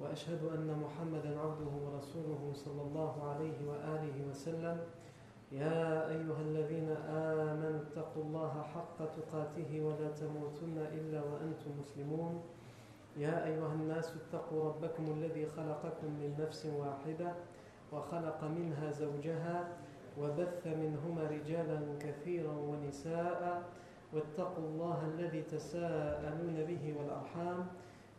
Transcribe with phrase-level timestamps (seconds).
[0.00, 4.78] وأشهد أن محمدا عبده ورسوله صلى الله عليه وآله وسلم.
[5.52, 12.42] يا أيها الذين آمنوا اتقوا الله حق تقاته ولا تموتن إلا وأنتم مسلمون.
[13.16, 17.34] يا أيها الناس اتقوا ربكم الذي خلقكم من نفس واحدة
[17.92, 19.68] وخلق منها زوجها
[20.20, 23.62] وبث منهما رجالا كثيرا ونساء
[24.12, 27.66] واتقوا الله الذي تساءلون به والأرحام.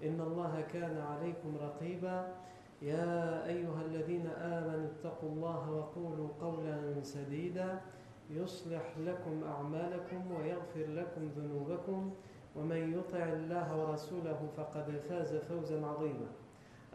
[0.03, 2.27] إن الله كان عليكم رقيبا.
[2.81, 7.81] يا أيها الذين آمنوا اتقوا الله وقولوا قولا سديدا.
[8.29, 12.11] يصلح لكم أعمالكم ويغفر لكم ذنوبكم.
[12.55, 16.27] ومن يطع الله ورسوله فقد فاز فوزا عظيما.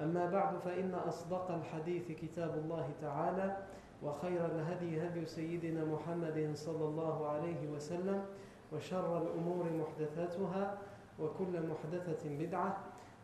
[0.03, 3.56] أما بعد فإن أصدق الحديث كتاب الله تعالى
[4.03, 8.25] وخير الهدي هدي سيدنا محمد صلى الله عليه وسلم
[8.72, 10.78] وشر الأمور محدثاتها
[11.20, 12.78] وكل محدثة بدعة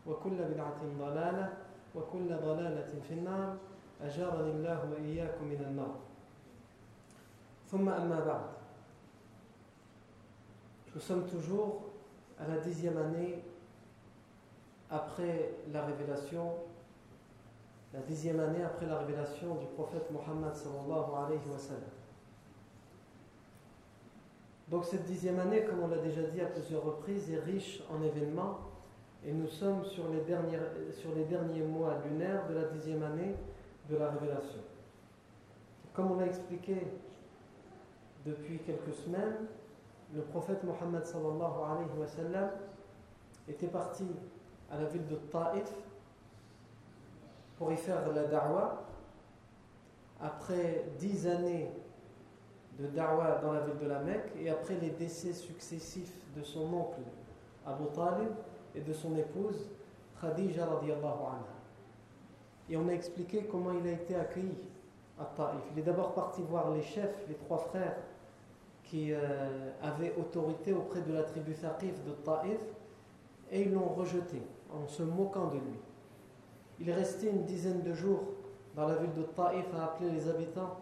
[0.06, 1.52] وكل بدعة ضلالة
[1.94, 3.56] وكل ضلالة في النار
[4.02, 5.94] أجارني الله وإياكم من النار
[7.70, 8.58] ثم أما بعد
[10.94, 11.82] Nous sommes toujours
[12.40, 13.44] à la dixième année
[14.90, 16.54] après la révélation,
[17.92, 21.90] la dixième année après la révélation du prophète Mohammed sallallahu alayhi wa sallam.
[24.68, 28.02] Donc cette dixième année, comme on l'a déjà dit à plusieurs reprises, est riche en
[28.02, 28.58] événements
[29.25, 33.35] et nous sommes sur les, derniers, mois lunaires de la dixième année
[33.89, 34.59] de la révélation.
[35.93, 36.75] Comme on l'a expliqué
[38.25, 39.47] depuis quelques semaines,
[40.13, 42.51] le prophète Mohammed alayhi wa
[43.47, 44.05] était parti
[44.71, 45.73] à la ville de Taif
[47.57, 48.83] pour y faire la da'wah.
[50.21, 51.69] Après dix années
[52.79, 56.73] de da'wah dans la ville de la Mecque et après les décès successifs de son
[56.73, 57.01] oncle
[57.65, 58.29] Abu Talib
[58.75, 59.69] et de son épouse
[60.19, 61.53] Khadija radiallahu anha.
[62.69, 64.57] Et on a expliqué comment il a été accueilli
[65.19, 65.61] à Taif.
[65.73, 67.97] Il est d'abord parti voir les chefs, les trois frères
[68.83, 72.61] qui euh, avaient autorité auprès de la tribu Thaqif de Taif
[73.51, 74.41] et ils l'ont rejeté
[74.71, 75.79] en se moquant de lui.
[76.79, 78.23] Il est resté une dizaine de jours
[78.75, 80.77] dans la ville de Taif à appeler les habitants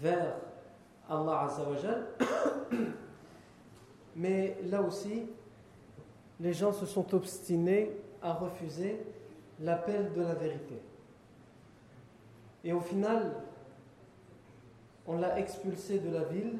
[0.00, 0.36] vers
[1.08, 2.06] Allah Azzawajal.
[4.16, 5.26] Mais là aussi,
[6.40, 7.90] les gens se sont obstinés
[8.22, 9.00] à refuser
[9.60, 10.80] l'appel de la vérité.
[12.64, 13.32] Et au final,
[15.06, 16.58] on l'a expulsé de la ville,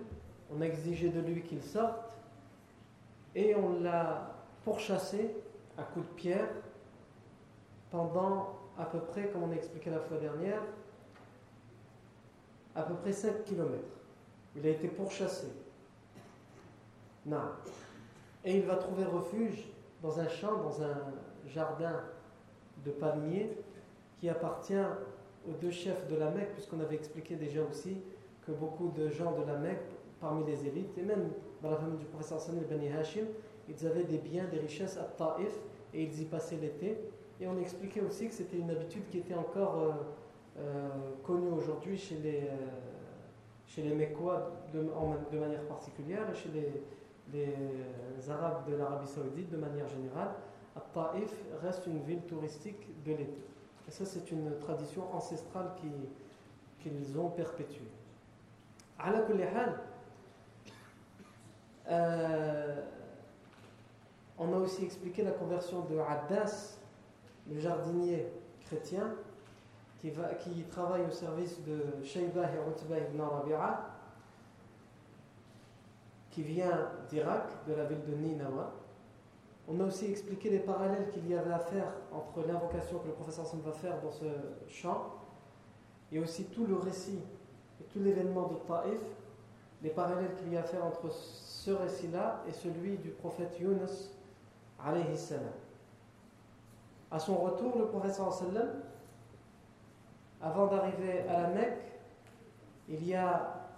[0.55, 2.11] on a exigé de lui qu'il sorte,
[3.35, 5.35] et on l'a pourchassé
[5.77, 6.49] à coups de pierre
[7.91, 10.63] pendant à peu près, comme on a expliqué la fois dernière,
[12.75, 13.73] à peu près 7 km.
[14.55, 15.49] Il a été pourchassé.
[17.25, 17.51] Non.
[18.47, 19.69] Et il va trouver refuge
[20.01, 20.97] dans un champ, dans un
[21.49, 22.01] jardin
[22.85, 23.51] de palmiers
[24.21, 24.87] qui appartient
[25.49, 27.97] aux deux chefs de la Mecque, puisqu'on avait expliqué déjà aussi
[28.47, 29.91] que beaucoup de gens de la Mecque,
[30.21, 31.31] parmi les élites, et même
[31.61, 33.27] dans la famille du professeur Samuel Bani Hashim,
[33.69, 35.59] ils avaient des biens, des richesses à Taif,
[35.93, 36.99] et ils y passaient l'été.
[37.41, 39.93] Et on expliquait aussi que c'était une habitude qui était encore euh,
[40.61, 40.89] euh,
[41.25, 42.57] connue aujourd'hui chez les, euh,
[43.67, 44.87] chez les Mecquois de,
[45.33, 46.83] de, manière particulière, et chez les,
[47.33, 50.31] les Arabes de l'Arabie Saoudite de manière générale.
[50.93, 51.33] Taif
[51.63, 53.45] reste une ville touristique de l'été.
[53.89, 57.91] Et ça, c'est une tradition ancestrale qu'ils qui ont perpétuée.
[58.99, 59.21] À la
[61.89, 62.83] euh,
[64.39, 66.79] on a aussi expliqué la conversion de Addas,
[67.51, 68.27] le jardinier
[68.67, 69.15] chrétien,
[70.01, 73.96] qui, va, qui travaille au service de Shaybah et Utbah ibn Rabi'a,
[76.37, 78.71] qui vient d'Irak, de la ville de Ninawa.
[79.67, 83.15] On a aussi expliqué les parallèles qu'il y avait à faire entre l'invocation que le
[83.15, 84.27] professeur Sam va faire dans ce
[84.69, 85.15] chant
[86.13, 87.23] et aussi tout le récit
[87.81, 89.01] et tout l'événement de Taif,
[89.83, 94.15] les parallèles qu'il y a à faire entre ce récit-là et celui du prophète Yunus
[94.85, 95.49] alayhi salam.
[97.11, 98.83] À son retour, le prophète sallam,
[100.43, 101.93] avant d'arriver à la Mecque,
[102.91, 103.71] il y a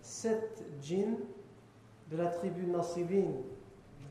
[0.00, 1.18] sept djinns
[2.10, 3.32] de la tribu Nasibin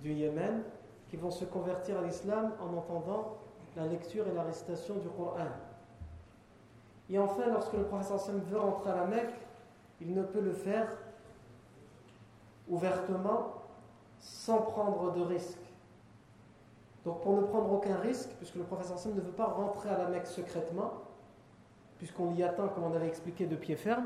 [0.01, 0.63] du Yémen
[1.09, 3.37] qui vont se convertir à l'islam en entendant
[3.75, 5.47] la lecture et la récitation du Coran.
[7.09, 7.85] Et enfin, lorsque le
[8.17, 9.35] Sam veut rentrer à la Mecque,
[10.01, 10.87] il ne peut le faire
[12.67, 13.53] ouvertement
[14.19, 15.59] sans prendre de risque.
[17.03, 19.97] Donc pour ne prendre aucun risque, puisque le professeur Sam ne veut pas rentrer à
[19.97, 20.93] la Mecque secrètement,
[21.97, 24.05] puisqu'on l'y attend, comme on avait expliqué, de pied ferme,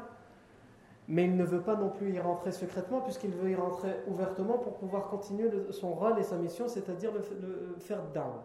[1.09, 4.59] mais il ne veut pas non plus y rentrer secrètement, puisqu'il veut y rentrer ouvertement
[4.59, 8.43] pour pouvoir continuer son rôle et sa mission, c'est-à-dire le, faire d'armes.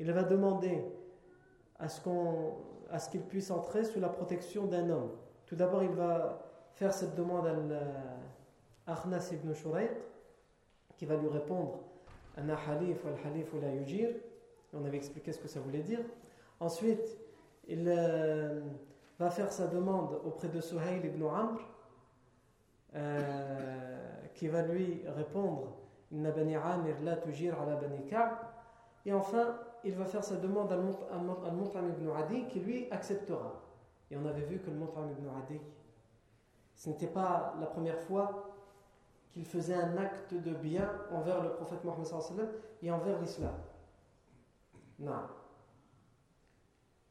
[0.00, 0.82] Il va demander
[1.78, 5.10] à ce qu'il puisse entrer sous la protection d'un homme.
[5.46, 6.42] Tout d'abord, il va
[6.72, 9.52] faire cette demande à Akhnas ibn
[10.96, 11.78] qui va lui répondre
[12.36, 14.10] Ana halif wal halif la yujir.
[14.72, 16.00] On avait expliqué ce que ça voulait dire.
[16.58, 17.18] Ensuite,
[17.68, 18.62] il euh,
[19.18, 21.60] va faire sa demande auprès de Suhail ibn Amr,
[22.94, 25.76] euh, qui va lui répondre
[26.10, 27.78] Inna bani Amir la tujir ala
[29.04, 33.60] Et enfin, il va faire sa demande à Mut'am ibn Adi, qui lui acceptera.
[34.10, 35.60] Et on avait vu que le Mut'am ibn Adi,
[36.74, 38.54] ce n'était pas la première fois
[39.32, 42.48] qu'il faisait un acte de bien envers le prophète Mohammed
[42.82, 43.54] et envers l'islam.
[44.98, 45.22] Non.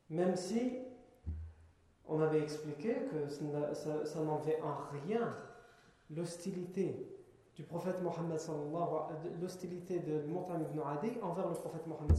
[0.09, 0.86] Même si
[2.09, 5.35] on avait expliqué que ça, ça, n'enlevait en rien
[6.15, 7.17] l'hostilité
[7.55, 8.39] du prophète Mohammed
[9.41, 12.15] l'hostilité de Montagne ibn Adi envers le prophète Mohammed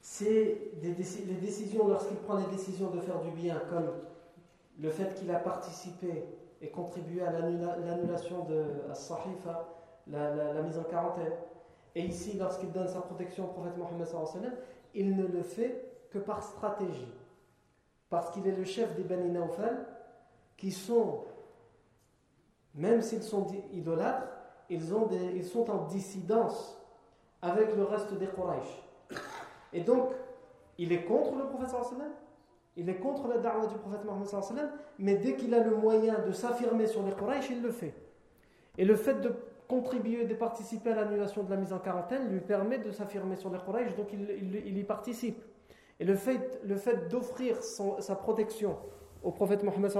[0.00, 3.90] C'est les décisions, lorsqu'il prend les décisions de faire du bien, comme
[4.80, 6.24] le fait qu'il a participé
[6.62, 8.64] et contribué à l'annulation de
[8.94, 9.68] Sahifa,
[10.06, 11.32] la, mise en quarantaine.
[11.94, 14.08] Et ici, lorsqu'il donne sa protection au prophète Mohammed,
[14.94, 17.12] il ne le fait que par stratégie.
[18.08, 19.86] Parce qu'il est le chef des Bani Naufal,
[20.56, 21.24] qui sont,
[22.74, 24.28] même s'ils sont idolâtres,
[24.70, 26.80] ils, sont en dissidence
[27.42, 28.82] avec le reste des Quraysh.
[29.72, 30.10] Et donc,
[30.78, 31.70] il est contre le prophète
[32.78, 34.68] il est contre la da'wah du prophète Mohammed
[34.98, 37.94] mais dès qu'il a le moyen de s'affirmer sur les Quraysh, il le fait.
[38.76, 39.32] Et le fait de
[39.66, 43.50] contribuer, de participer à l'annulation de la mise en quarantaine lui permet de s'affirmer sur
[43.50, 45.42] les Quraysh, donc il, y participe.
[45.98, 48.76] Et le fait, le fait d'offrir sa protection
[49.22, 49.90] au prophète Mohammed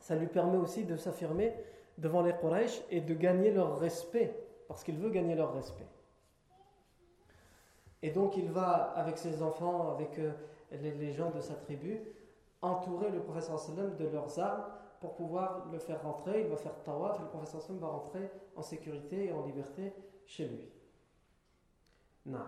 [0.00, 1.54] ça lui permet aussi de s'affirmer
[1.96, 4.34] devant les Quraysh et de gagner leur respect,
[4.68, 5.86] parce qu'il veut gagner leur respect.
[8.02, 10.18] Et donc il va avec ses enfants, avec...
[10.18, 10.32] Euh,
[10.72, 12.00] les, gens de sa tribu
[12.60, 14.64] entourer le sallam de leurs armes
[15.00, 16.42] pour pouvoir le faire rentrer.
[16.42, 19.92] Il va faire tawaf et le sallam va rentrer en sécurité et en liberté
[20.26, 20.68] chez lui.
[22.26, 22.44] Non.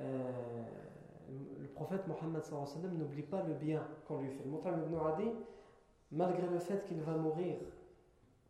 [0.00, 0.04] Euh,
[1.60, 2.42] le prophète Mohammed
[2.98, 4.44] n'oublie pas le bien qu'on lui fait.
[4.44, 5.30] Mutam ibn Adi,
[6.12, 7.56] malgré le fait qu'il va mourir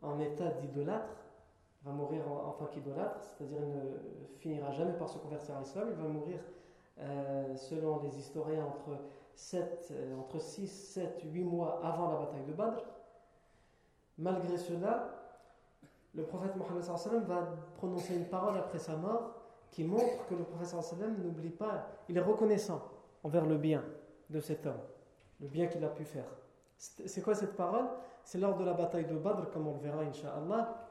[0.01, 1.15] en état d'idolâtre,
[1.83, 5.95] va mourir en, qu'idolâtre, c'est-à-dire il ne finira jamais par se convertir à l'islam, il
[5.95, 6.39] va mourir
[6.99, 8.97] euh, selon les historiens, entre,
[9.35, 12.83] 7, euh, entre 6, 7, 8 mois avant la bataille de Badr.
[14.17, 15.09] Malgré cela,
[16.13, 16.83] le prophète Mohammed
[17.25, 19.44] va prononcer une parole après sa mort
[19.75, 20.73] qui montre que le prophète
[21.21, 22.81] n'oublie pas, il est reconnaissant
[23.23, 23.83] envers le bien
[24.29, 24.79] de cet homme,
[25.41, 26.29] le bien qu'il a pu faire.
[26.77, 27.83] C'est quoi cette parole?
[28.23, 30.87] C'est lors de la bataille de Badr, comme on le verra, Inch'Allah.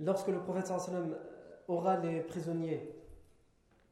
[0.00, 0.68] Lorsque le prophète
[1.68, 2.92] aura les prisonniers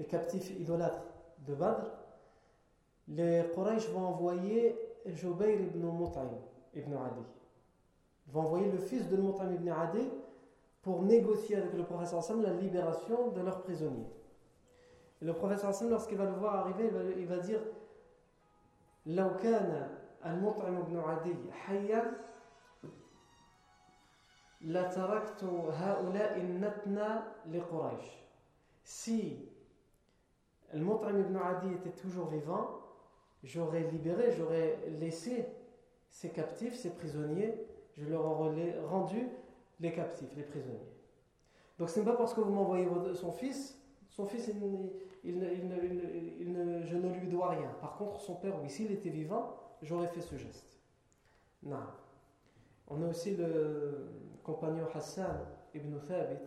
[0.01, 1.05] les captifs idolâtres
[1.47, 1.87] de Badr,
[3.07, 4.77] les Quraysh vont envoyer
[5.07, 6.31] Jubayr ibn Mut'im
[6.75, 7.23] ibn Adi.
[8.27, 10.11] Ils vont envoyer le fils de Mut'im ibn Adi
[10.86, 14.10] pour négocier avec le prophète sallam la libération de leurs prisonniers.
[15.22, 17.62] Et le prophète sallam, lorsqu'il va le voir arriver, il va, dire
[19.06, 22.14] لو كان المطعم بن عدي حيا
[24.62, 27.10] لتركت هؤلاء النتنى
[27.48, 28.22] لقريش
[28.84, 29.50] si
[30.74, 32.80] Al-Mut'im ibn Adi était toujours vivant,
[33.44, 35.46] j'aurais libéré, j'aurais laissé
[36.10, 37.54] ces captifs, ces prisonniers,
[37.98, 39.28] je leur aurais rendu
[39.81, 40.93] les captifs, les prisonniers.
[41.79, 43.79] Donc ce n'est pas parce que vous m'envoyez son fils,
[44.09, 44.51] son fils,
[45.25, 45.35] il,
[46.85, 47.71] je ne lui dois rien.
[47.81, 50.79] Par contre, son père, oui, s'il était vivant, j'aurais fait ce geste.
[51.63, 51.77] Non.
[52.89, 54.09] On a aussi le
[54.43, 55.41] compagnon Hassan
[55.75, 56.39] ibn Thabit,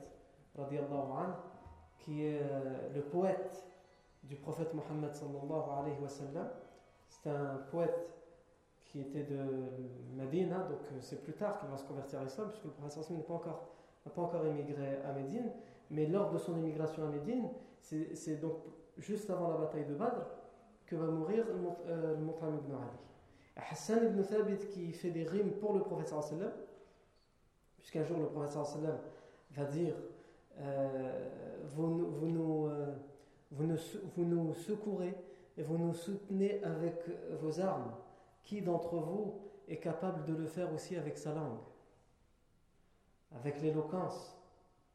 [2.00, 3.66] qui est euh, le poète
[4.24, 6.48] du prophète Mohammed sallallahu.
[7.10, 8.19] C'est un poète
[8.92, 9.38] qui était de
[10.16, 13.10] Medina, donc euh, c'est plus tard qu'il va se convertir à l'islam, puisque le prophète
[13.12, 13.70] n'a pas encore,
[14.16, 15.52] pas encore émigré à Médine,
[15.92, 17.50] mais lors de son émigration à Médine,
[17.82, 18.58] c'est donc
[18.98, 20.26] juste avant la bataille de Badr
[20.86, 23.70] que va mourir le euh, ibn Ali.
[23.72, 26.52] Hassan ibn Thabit qui fait des rimes pour le prophète sallam,
[27.78, 28.98] puisqu'un jour le prophète sallam
[29.52, 29.94] va dire
[30.60, 31.30] euh,
[31.76, 32.70] vous, vous, nous,
[33.52, 33.76] vous ne
[34.16, 35.16] vous nous secourez
[35.58, 37.04] et vous nous soutenez avec
[37.42, 37.92] vos armes.
[38.44, 41.60] Qui d'entre vous est capable de le faire aussi avec sa langue
[43.36, 44.38] Avec l'éloquence,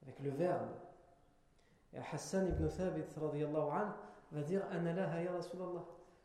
[0.02, 0.68] avec le verbe
[1.92, 3.02] Et Hassan ibn Thabit
[4.32, 4.62] va dire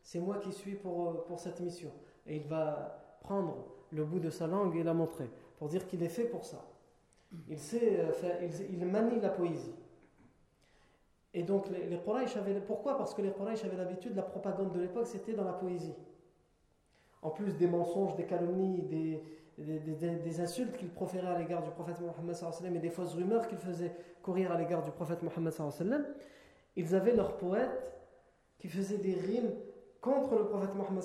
[0.01, 1.91] C'est moi qui suis pour, pour cette mission.
[2.25, 6.01] Et il va prendre le bout de sa langue et la montrer pour dire qu'il
[6.03, 6.65] est fait pour ça.
[7.47, 9.75] Il, sait, euh, il, manie la poésie.
[11.33, 11.99] Et donc les, les
[12.37, 12.59] avaient.
[12.61, 12.97] Pourquoi?
[12.97, 15.93] Parce que les Quraysh avaient l'habitude, la propagande de l'époque, c'était dans la poésie.
[17.21, 19.21] En plus des mensonges, des calomnies, des,
[19.57, 23.93] des, insultes qu'ils proféraient à l'égard du prophète Mohammed et des fausses rumeurs qu'ils faisaient
[24.21, 25.53] courir à l'égard du prophète Mohammed
[26.75, 27.91] ils avaient leurs poètes
[28.57, 29.51] qui faisaient des rimes
[29.99, 31.03] contre le prophète Mohammed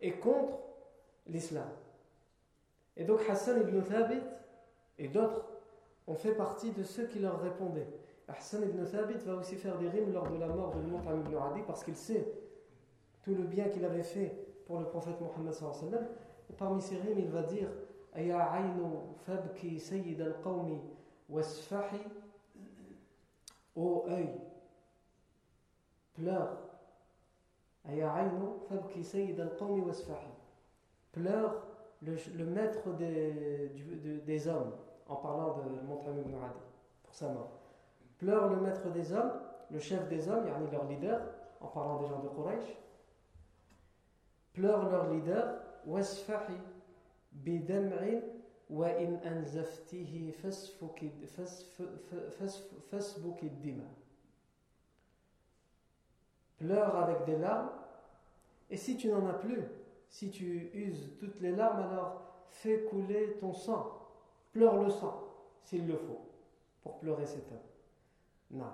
[0.00, 0.58] et contre
[1.26, 1.68] l'islam.
[2.96, 4.22] Et donc Hassan ibn Thabit
[4.98, 5.44] et d'autres
[6.06, 7.88] ont fait partie de ceux qui leur répondaient.
[8.28, 11.36] Hassan ibn Thabit va aussi faire des rimes lors de la mort de Mu'tam ibn
[11.36, 12.26] Adi parce qu'il sait
[13.22, 15.54] tout le bien qu'il avait fait pour le prophète Mohammed
[16.58, 17.68] parmi ces rimes il va dire
[18.14, 20.80] Aya aynu fabki sayyid al-qawmi
[21.28, 22.00] wasfahi
[23.76, 24.30] Ô œil,
[26.14, 26.56] pleure.
[27.84, 30.30] Aya aynu fabki sayyid al-qawmi wasfahi
[31.12, 31.62] Pleure
[32.02, 34.72] le, maître des, hommes,
[35.08, 36.60] en parlant de Montréal ibn Adi,
[37.02, 37.52] pour sa mort.
[38.18, 39.32] Pleure le maître des hommes,
[39.70, 41.20] le chef des hommes, yani leur leader,
[41.60, 42.76] en parlant des gens de Quraysh.
[44.56, 46.56] Pleure leur leader, wasfahi
[47.44, 48.22] bidam'in
[48.70, 51.10] wa in anzaftihi fasbuki
[53.60, 53.84] dima.
[56.56, 57.68] Pleure avec des larmes,
[58.70, 59.62] et si tu n'en as plus,
[60.08, 64.08] si tu uses toutes les larmes, alors fais couler ton sang.
[64.52, 65.22] Pleure le sang,
[65.64, 66.30] s'il le faut,
[66.82, 67.58] pour pleurer cet homme.
[68.52, 68.72] Non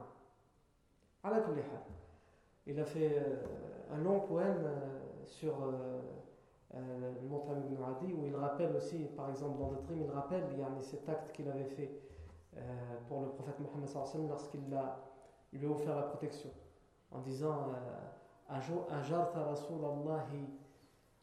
[2.66, 6.00] il a fait euh, un long poème euh, sur euh,
[6.74, 10.44] le montagne Ibn Adi où il rappelle aussi, par exemple dans d'autres rimes, il rappelle
[10.58, 11.90] yani, cet acte qu'il avait fait
[13.08, 14.60] pour le prophète Mohammed lorsqu'il
[15.52, 16.48] lui a offert la protection
[17.10, 17.72] en disant
[18.48, 20.46] Ajarta Rasulallahi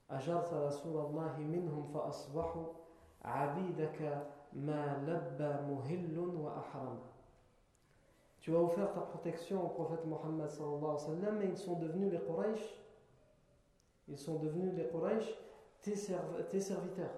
[0.09, 2.67] Ajarta Rasulallahi minhum fa asbahu
[3.23, 6.63] abidaka ma labba muhillun wa
[8.49, 12.11] tu as offert ta protection au prophète Mohammed sallallahu alayhi wa mais ils sont devenus
[12.11, 12.81] les Quraysh,
[14.07, 15.37] ils sont devenus les Quraysh
[15.83, 17.13] tes, serv tes serviteurs.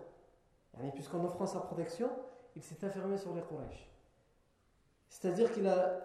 [0.94, 2.10] Puisqu'en offrant sa protection,
[2.54, 3.90] il s'est affirmé sur les Quraysh.
[5.08, 6.02] C'est-à-dire qu'il a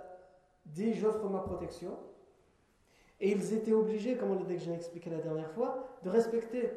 [0.64, 1.98] dit J'offre ma protection,
[3.18, 6.70] et ils étaient obligés, comme on l'a déjà expliqué la dernière fois, de respecter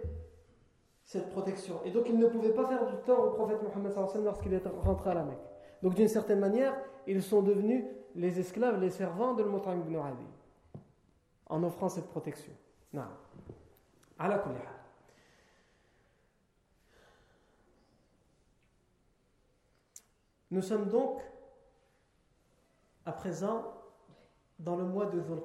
[1.03, 1.83] cette protection.
[1.85, 5.11] Et donc ils ne pouvaient pas faire du tort au prophète Mohammed lorsqu'il est rentré
[5.11, 5.37] à la Mecque.
[5.83, 6.75] Donc d'une certaine manière,
[7.05, 7.85] ils sont devenus
[8.15, 10.25] les esclaves, les servants de l'Mutam ibn Adi,
[11.47, 12.53] en offrant cette protection.
[20.51, 21.21] Nous sommes donc
[23.05, 23.73] à présent
[24.57, 25.41] dans le mois de Dhul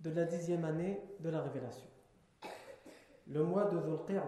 [0.00, 1.86] de la dixième année de la révélation.
[3.26, 4.22] Le mois de Dhul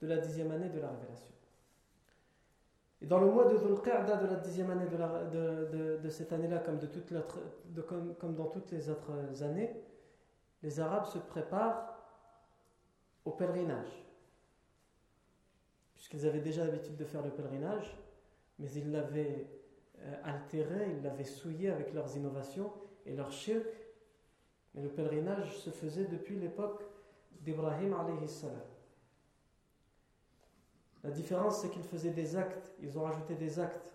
[0.00, 1.37] de la dixième année de la révélation.
[3.00, 6.58] Et dans le mois de Dhul de la dixième année de, cette année-là,
[8.18, 9.70] comme dans toutes les autres années,
[10.62, 11.96] les Arabes se préparent
[13.24, 14.04] au pèlerinage.
[15.94, 17.96] Puisqu'ils avaient déjà l'habitude de faire le pèlerinage,
[18.58, 19.46] mais ils l'avaient
[20.00, 22.72] euh, altéré, ils l'avaient souillé avec leurs innovations
[23.06, 23.66] et leurs shirk,
[24.74, 26.82] mais le pèlerinage se faisait depuis l'époque
[27.40, 28.67] d'Ibrahim alayhi salam.
[31.04, 33.94] La différence, c'est qu'ils faisaient des actes, ils ont rajouté des actes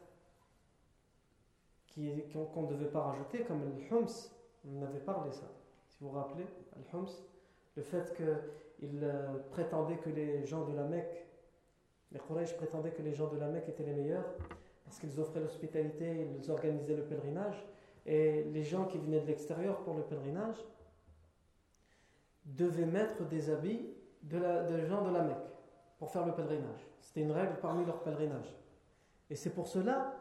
[1.95, 4.31] qu'on ne devait pas rajouter, comme le hums,
[4.65, 5.47] on avait parlé ça,
[5.87, 6.45] si vous vous rappelez,
[6.75, 7.07] le hums,
[7.75, 11.27] le fait qu'ils euh, prétendaient que les gens de la Mecque,
[12.11, 14.25] les Quraysh prétendaient que les gens de la Mecque étaient les meilleurs,
[14.85, 17.63] parce qu'ils offraient l'hospitalité, ils organisaient le pèlerinage,
[18.05, 20.57] et les gens qui venaient de l'extérieur pour le pèlerinage
[22.45, 23.87] devaient mettre des habits
[24.23, 24.39] de,
[24.85, 25.37] gens de la Mecque
[25.97, 26.92] pour faire le pèlerinage.
[27.03, 28.55] C'était une règle parmi leur pèlerinage.
[29.29, 30.15] Et c'est pour cela,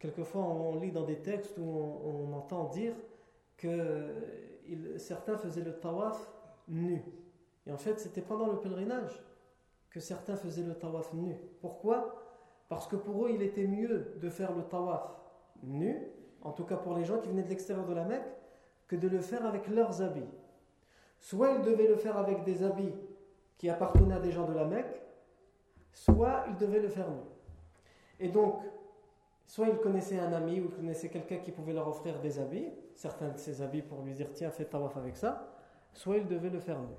[0.00, 2.94] quelquefois on lit dans des textes où on, entend dire
[3.56, 4.08] que
[4.96, 6.28] certains faisaient le tawaf
[6.66, 7.04] nu.
[7.66, 9.22] Et en fait, c'était pendant le pèlerinage
[9.90, 11.36] que certains faisaient le tawaf nu.
[11.60, 12.24] Pourquoi?
[12.68, 15.14] Parce que pour eux, il était mieux de faire le tawaf
[15.62, 16.12] nu
[16.42, 18.28] en tout cas pour les gens qui venaient de l'extérieur de la Mecque,
[18.86, 20.30] que de le faire avec leurs habits.
[21.20, 22.94] Soit ils devaient le faire avec des habits
[23.58, 25.02] qui appartenaient à des gens de la Mecque,
[25.98, 27.22] soit ils devaient le faire nu.
[28.20, 28.62] Et donc,
[29.46, 32.70] soit il connaissait un ami ou il connaissait quelqu'un qui pouvait leur offrir des habits,
[32.94, 35.48] certains de ces habits pour lui dire tiens, fais tawaf avec ça,
[35.92, 36.94] soit il devait le faire nu.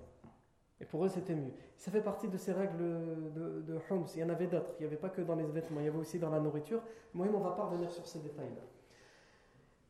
[0.81, 1.51] Et pour eux, c'était mieux.
[1.77, 4.05] Ça fait partie de ces règles de, de Homs.
[4.15, 4.73] Il y en avait d'autres.
[4.79, 6.81] Il n'y avait pas que dans les vêtements, il y avait aussi dans la nourriture.
[7.13, 8.61] Moi, on ne va pas revenir sur ces détails-là.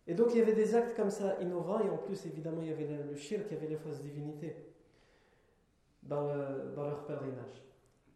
[0.07, 2.69] Et donc, il y avait des actes comme ça innovants, et en plus, évidemment, il
[2.69, 4.55] y avait le, shirk, il y avait les fausses divinités
[6.01, 7.68] dans leur pèlerinage.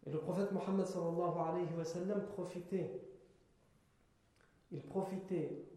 [0.06, 3.00] Et le prophète Mohammed alayhi wa profitait,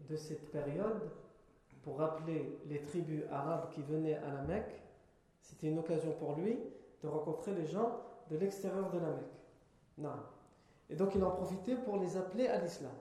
[0.08, 1.10] de cette période
[1.82, 4.82] pour rappeler les tribus arabes qui venaient à la Mecque.
[5.40, 6.58] C'était une occasion pour lui
[7.02, 9.38] de rencontrer les gens de l'extérieur de la Mecque.
[9.98, 10.10] Non.
[10.90, 12.92] Et donc il en profitait pour les appeler à l'islam.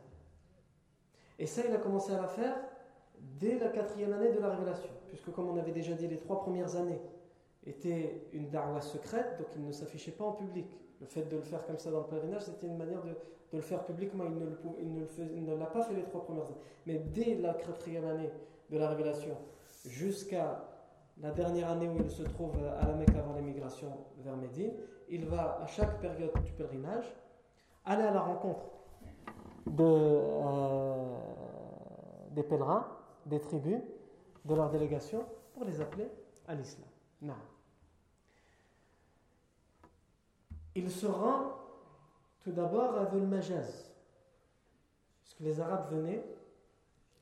[1.39, 2.55] Et ça, il a commencé à la faire
[3.19, 6.39] dès la quatrième année de la révélation, puisque comme on avait déjà dit, les trois
[6.39, 7.01] premières années
[7.65, 10.67] étaient une darwa secrète, donc il ne s'affichait pas en public.
[10.99, 13.15] Le fait de le faire comme ça dans le pèlerinage, c'était une manière de,
[13.53, 14.25] le faire publiquement.
[14.79, 16.55] Il ne, l'a pas fait les trois premières années.
[16.85, 18.31] Mais dès la quatrième année
[18.69, 19.37] de la révélation
[19.85, 20.65] jusqu'à
[21.21, 24.73] la dernière année où il se trouve à la Mecque avant l'émigration vers Médine,
[25.09, 27.05] il va à chaque période du pèlerinage
[27.85, 28.65] aller à la rencontre
[29.79, 31.17] euh,
[32.31, 32.87] des pèlerins,
[33.25, 33.81] des tribus,
[34.45, 36.09] de leur délégation pour les appeler
[36.47, 36.87] à l'islam.
[37.21, 37.33] Non.
[40.77, 41.53] Il se rend
[42.43, 43.91] tout d'abord à Dhul Majaz,
[45.21, 46.23] puisque les Arabes venaient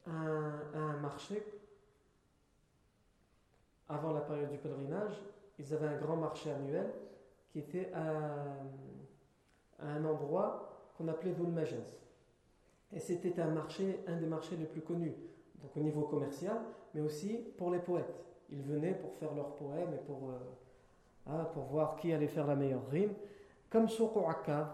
[0.05, 1.41] à un marché
[3.87, 5.21] avant la période du pèlerinage,
[5.57, 6.91] ils avaient un grand marché annuel
[7.49, 8.57] qui était à,
[9.79, 11.95] un endroit qu'on appelait Dhul Majaz.
[12.91, 15.15] Et c'était un marché, un des marchés les plus connus,
[15.61, 16.57] donc au niveau commercial,
[16.93, 18.21] mais aussi pour les poètes.
[18.49, 22.47] Ils venaient pour faire leurs poèmes et pour, euh, hein, pour voir qui allait faire
[22.47, 23.13] la meilleure rime,
[23.69, 24.67] comme Souq Akkad.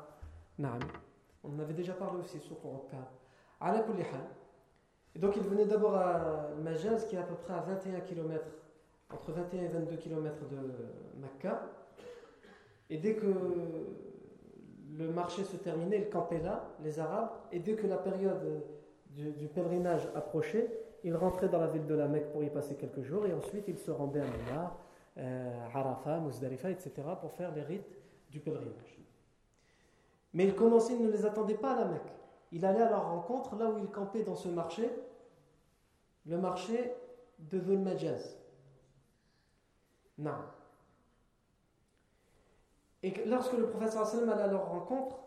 [1.43, 3.05] On en avait déjà parlé aussi, Souq Akkad.
[5.13, 8.45] Et donc ils venaient d'abord à Majaz, qui est à peu près à 21 km
[9.13, 10.57] entre 21 et 22 km de
[11.19, 11.61] Mecca.
[12.89, 13.25] Et dès que
[14.97, 18.63] le marché se terminait, ils campaient là, les Arabes, et dès que la période
[19.09, 20.69] du, pèlerinage approchait,
[21.03, 23.67] ils rentraient dans la ville de la Mecque pour y passer quelques jours, et ensuite
[23.67, 24.73] ils se rendaient à Mina,
[25.17, 26.21] euh, Arafat,
[26.69, 28.00] etc., pour faire les rites
[28.31, 28.97] du pèlerinage.
[30.33, 32.13] Mais ils commençaient, ils ne les attendaient pas à la Mecque.
[32.51, 34.89] Il allait à leur rencontre là où ils campaient dans ce marché,
[36.25, 36.93] le marché
[37.39, 38.37] de Dhul Majaz.
[40.17, 40.31] Non.
[43.03, 45.17] Et lorsque le professeur sallam allait à leur rencontre,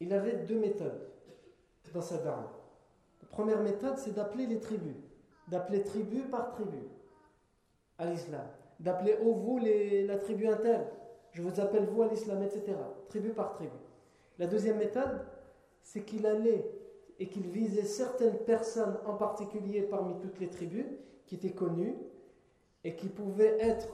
[0.00, 1.08] il avait deux méthodes
[1.92, 2.48] dans sa dame.
[3.22, 4.96] La première méthode, c'est d'appeler les tribus,
[5.48, 6.78] d'appeler tribu par tribu
[7.98, 8.46] à l'islam,
[8.80, 10.84] d'appeler oh vous les, la tribu interne,
[11.34, 12.76] je vous appelle vous à l'islam, etc.
[13.08, 13.76] Tribu par tribu.
[14.38, 15.20] La deuxième méthode,
[15.82, 16.64] c'est qu'il allait
[17.18, 20.86] et qu'il visait certaines personnes en particulier parmi toutes les tribus
[21.26, 21.96] qui étaient connues
[22.84, 23.88] et qui pouvait être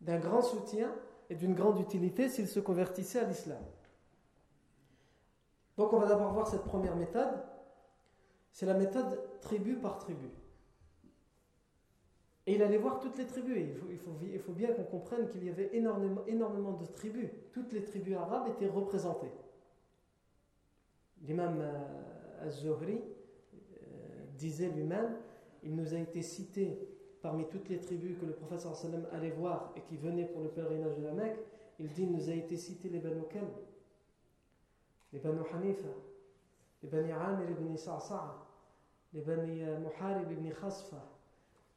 [0.00, 0.92] d'un grand soutien
[1.30, 3.62] et d'une grande utilité s'il se convertissait à l'islam.
[5.76, 7.42] Donc on va d'abord voir cette première méthode.
[8.50, 10.28] C'est la méthode tribu par tribu.
[12.46, 13.66] Et il allait voir toutes les tribus.
[13.90, 17.28] Il faut, bien qu'on comprenne qu'il y avait énormément, énormément de tribus.
[17.52, 19.32] Toutes les tribus arabes étaient représentées.
[21.22, 23.56] L'imam euh, Az-Zuhri euh,
[24.36, 25.16] disait lui-même,
[25.64, 26.78] il nous a été cité
[27.20, 30.48] parmi toutes les tribus que le prophète sallam allait voir et qui venaient pour le
[30.48, 31.38] pèlerinage de la Mecque,
[31.80, 33.50] il dit, il nous a été cité les Banu Kalb,
[35.12, 35.88] les Banu Hanifa,
[36.82, 38.46] les Bani Amir ibn Sa'sa'a,
[39.12, 41.15] les Bani euh, Muharib ibn Khasfa,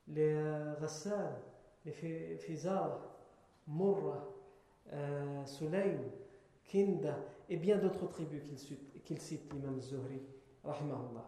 [0.09, 1.91] les
[2.37, 2.99] Fizar,
[3.67, 4.27] Murra,
[4.91, 5.99] euh, Sulaym,
[6.65, 7.17] Kinda,
[7.49, 10.21] et bien d'autres tribus qu'il cite, qu'il cite l'imam Zuhri,
[10.63, 11.25] rahimahullah.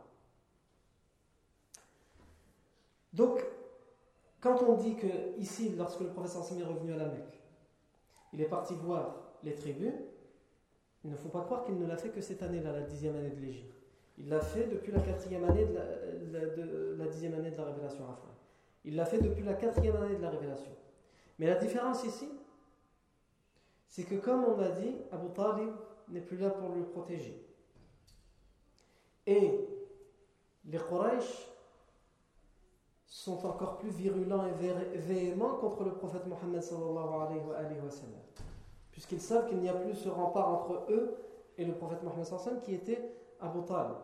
[3.14, 3.44] Donc,
[4.40, 7.42] quand on dit que ici, lorsque le professeur Sam est revenu à la Mecque,
[8.34, 9.94] il est parti voir les tribus,
[11.04, 13.32] il ne faut pas croire qu'il ne l'a fait que cette année-là, la dixième année
[13.32, 13.76] de l'Égypte.
[14.18, 18.14] Il l'a fait depuis la quatrième année de la, dixième année de la révélation à
[18.84, 20.72] Il l'a fait depuis la quatrième année de la révélation.
[21.38, 22.30] Mais la différence ici,
[23.88, 25.70] c'est que comme on a dit, Abu Talib
[26.10, 27.46] n'est plus là pour le protéger.
[29.28, 29.68] Et
[30.66, 31.48] les Quraysh
[33.06, 37.14] sont encore plus virulents et véhéments contre le prophète Mohammed sallallahu
[37.58, 38.22] alayhi wa sallam.
[38.92, 41.16] Puisqu'ils savent qu'il n'y a plus ce rempart entre eux
[41.58, 43.98] et le prophète Mohammed sallallahu sallam qui était Abu Talib.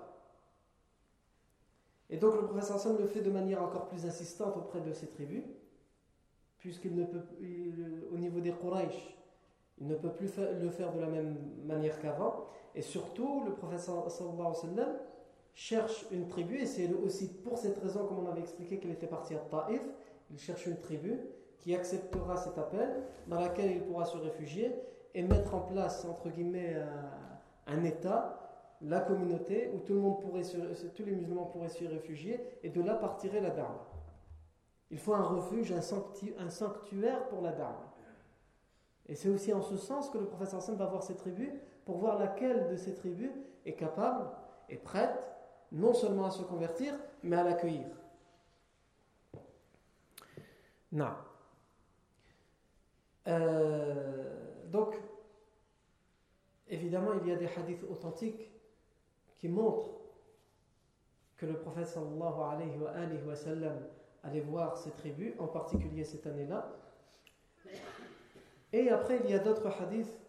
[2.10, 5.08] Et donc le wa sallam le fait de manière encore plus insistante auprès de ses
[5.08, 5.44] tribus,
[6.58, 7.22] puisqu'il ne peut,
[8.14, 9.18] au niveau des Quraysh,
[9.80, 12.48] Il ne peut plus le faire de la même manière qu'avant.
[12.74, 14.54] Et surtout, le prophète sallallahu
[15.54, 19.08] cherche une tribu, et c'est aussi pour cette raison, comme on avait expliqué qu'il était
[19.08, 19.82] parti à Taif,
[20.30, 21.20] il cherche une tribu
[21.60, 24.72] qui acceptera cet appel, dans laquelle il pourra se réfugier
[25.16, 26.76] et mettre en place, entre guillemets,
[27.66, 28.47] un, État,
[28.82, 32.82] la communauté, où tout le monde pourrait tous les musulmans pourraient s'y réfugier, et de
[32.82, 33.78] là partirait la dame.
[34.90, 35.82] Il faut un refuge, un,
[36.50, 37.76] sanctuaire pour la dame.
[39.08, 41.52] Et c'est aussi en ce sens que le professeur Hassan va voir ces tribus
[41.86, 43.32] pour voir laquelle de ces tribus
[43.66, 44.30] est capable
[44.70, 45.18] et prête
[45.72, 47.88] non seulement à se convertir, mais à l'accueillir.
[50.92, 51.12] Non.
[53.28, 54.96] Euh, donc,
[56.70, 58.50] évidemment, il y a des hadiths authentiques
[59.38, 59.92] qui montrent
[61.38, 63.78] que le prophète sallallahu alayhi wa, alayhi wa sallam
[64.24, 66.74] allait voir ces tribus, en particulier cette année-là.
[68.74, 70.20] Et après, il y a d'autres hadiths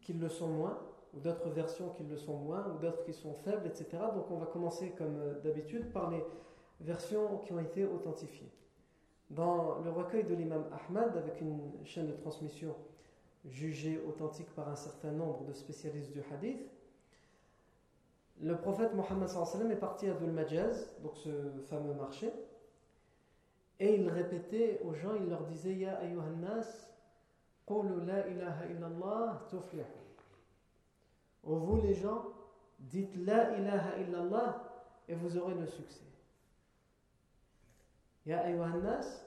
[0.00, 0.78] qui le sont moins,
[1.14, 3.86] ou d'autres versions qui le sont moins, ou d'autres qui sont faibles, etc.
[4.14, 6.22] Donc on va commencer comme euh, d'habitude par les
[6.80, 8.50] versions qui ont été authentifiées.
[9.30, 12.74] Dans le recueil de l'imam Ahmad, avec une chaîne de transmission
[13.46, 16.60] jugée authentique par un certain nombre de spécialistes du hadith,
[18.40, 19.28] le prophète Mohammed
[19.70, 21.30] est parti à Dhul Majaz, donc ce
[21.68, 22.32] fameux marché,
[23.78, 26.88] et il répétait aux gens, il leur disait Ya ayyuhannas,
[27.66, 29.84] qulu la ilaha illallah tuflihu.
[31.42, 32.26] Ô vous les gens,
[32.78, 34.62] dites la ilaha illallah
[35.08, 36.04] et vous aurez le succès.
[38.24, 39.24] Ya ayyuhannas,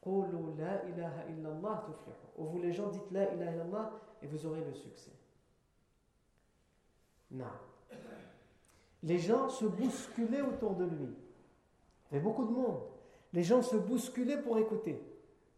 [0.00, 2.26] qulu la ilaha illallah tuflihu.
[2.38, 3.90] Ô vous les gens, dites la ilaha illallah
[4.22, 5.12] et vous aurez le succès.
[7.30, 7.44] Non.
[9.02, 11.08] Les gens se bousculaient autour de lui.
[12.10, 12.80] Il y avait beaucoup de monde.
[13.32, 15.00] Les gens se bousculaient pour écouter.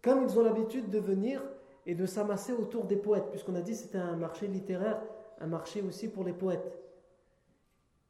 [0.02, 1.42] Comme ils ont l'habitude de venir
[1.86, 5.00] et de s'amasser autour des poètes, puisqu'on a dit que c'était un marché littéraire,
[5.40, 6.78] un marché aussi pour les poètes.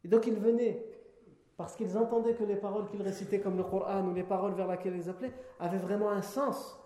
[0.05, 0.85] Et donc ils venaient
[1.57, 4.67] parce qu'ils entendaient que les paroles qu'ils récitaient comme le Coran ou les paroles vers
[4.67, 6.79] lesquelles ils appelaient avaient vraiment un sens,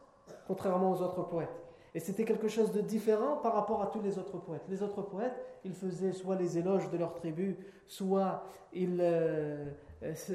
[0.46, 1.65] contrairement aux autres poètes.
[1.96, 4.66] Et c'était quelque chose de différent par rapport à tous les autres poètes.
[4.68, 7.56] Les autres poètes, ils faisaient soit les éloges de leur tribu,
[7.86, 9.64] soit ils euh,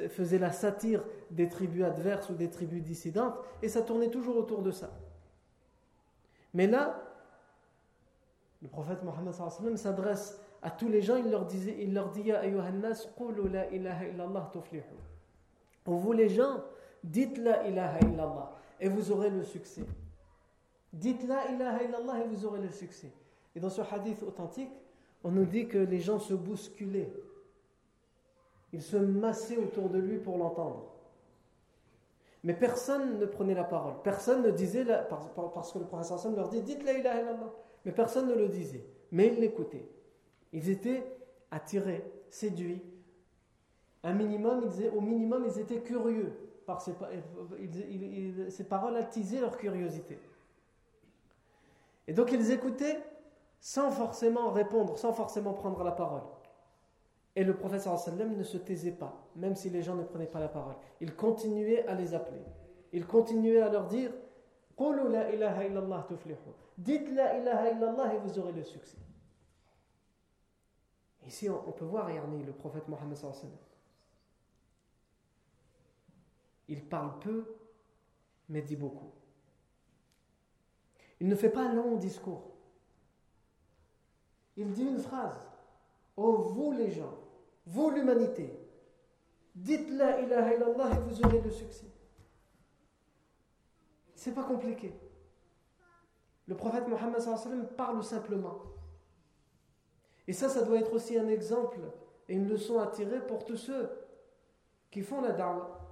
[0.09, 4.63] faisaient la satire des tribus adverses ou des tribus dissidentes, et ça tournait toujours autour
[4.63, 4.89] de ça.
[6.55, 6.99] Mais là,
[8.63, 12.41] le prophète Mohammed s'adresse à tous les gens, il leur, disait, il leur dit Ya
[12.41, 14.51] la ilaha illallah
[15.85, 16.63] Vous les gens,
[17.03, 19.85] dites la ilaha illallah et vous aurez le succès.
[20.93, 23.11] Dites la ilaha illallah et vous aurez le succès.
[23.55, 24.71] Et dans ce hadith authentique,
[25.23, 27.11] on nous dit que les gens se bousculaient.
[28.73, 30.91] Ils se massaient autour de lui pour l'entendre.
[32.43, 33.93] Mais personne ne prenait la parole.
[34.03, 35.27] Personne ne disait, la, parce
[35.71, 37.53] que le prophète leur dit Dites la ilaha illallah.
[37.85, 38.83] Mais personne ne le disait.
[39.11, 39.87] Mais ils l'écoutaient.
[40.53, 41.03] Ils étaient
[41.51, 42.81] attirés, séduits.
[44.03, 46.33] Un minimum, ils, au minimum, ils étaient curieux.
[46.65, 46.93] Par ces,
[48.49, 50.17] ces paroles attisaient leur curiosité.
[52.07, 52.99] Et donc ils écoutaient
[53.59, 56.23] sans forcément répondre, sans forcément prendre la parole.
[57.35, 60.39] Et le professeur sallam ne se taisait pas, même si les gens ne prenaient pas
[60.39, 60.75] la parole.
[60.99, 62.41] Il continuait à les appeler.
[62.91, 64.11] Il continuait à leur dire
[64.89, 66.07] la ilaha illallah
[66.77, 68.97] Dites la ilaha illallah et vous aurez le succès.
[71.27, 73.51] Ici, on, peut voir Yarni, le prophète Mohammed sallam.
[76.67, 77.45] Il parle peu,
[78.49, 79.11] mais dit beaucoup.
[81.21, 82.41] Il ne fait pas un long discours.
[84.57, 85.47] Il dit une phrase.
[86.17, 87.15] Oh vous les gens,
[87.67, 88.51] vous l'humanité,
[89.53, 91.85] dites la ilaha illallah et vous aurez le succès.
[94.15, 94.99] C'est pas compliqué.
[96.47, 98.57] Le prophète Mohammed parle simplement.
[100.27, 101.81] Et ça, ça doit être aussi un exemple
[102.27, 103.89] et une leçon à tirer pour tous ceux
[104.89, 105.87] qui font la da'wah.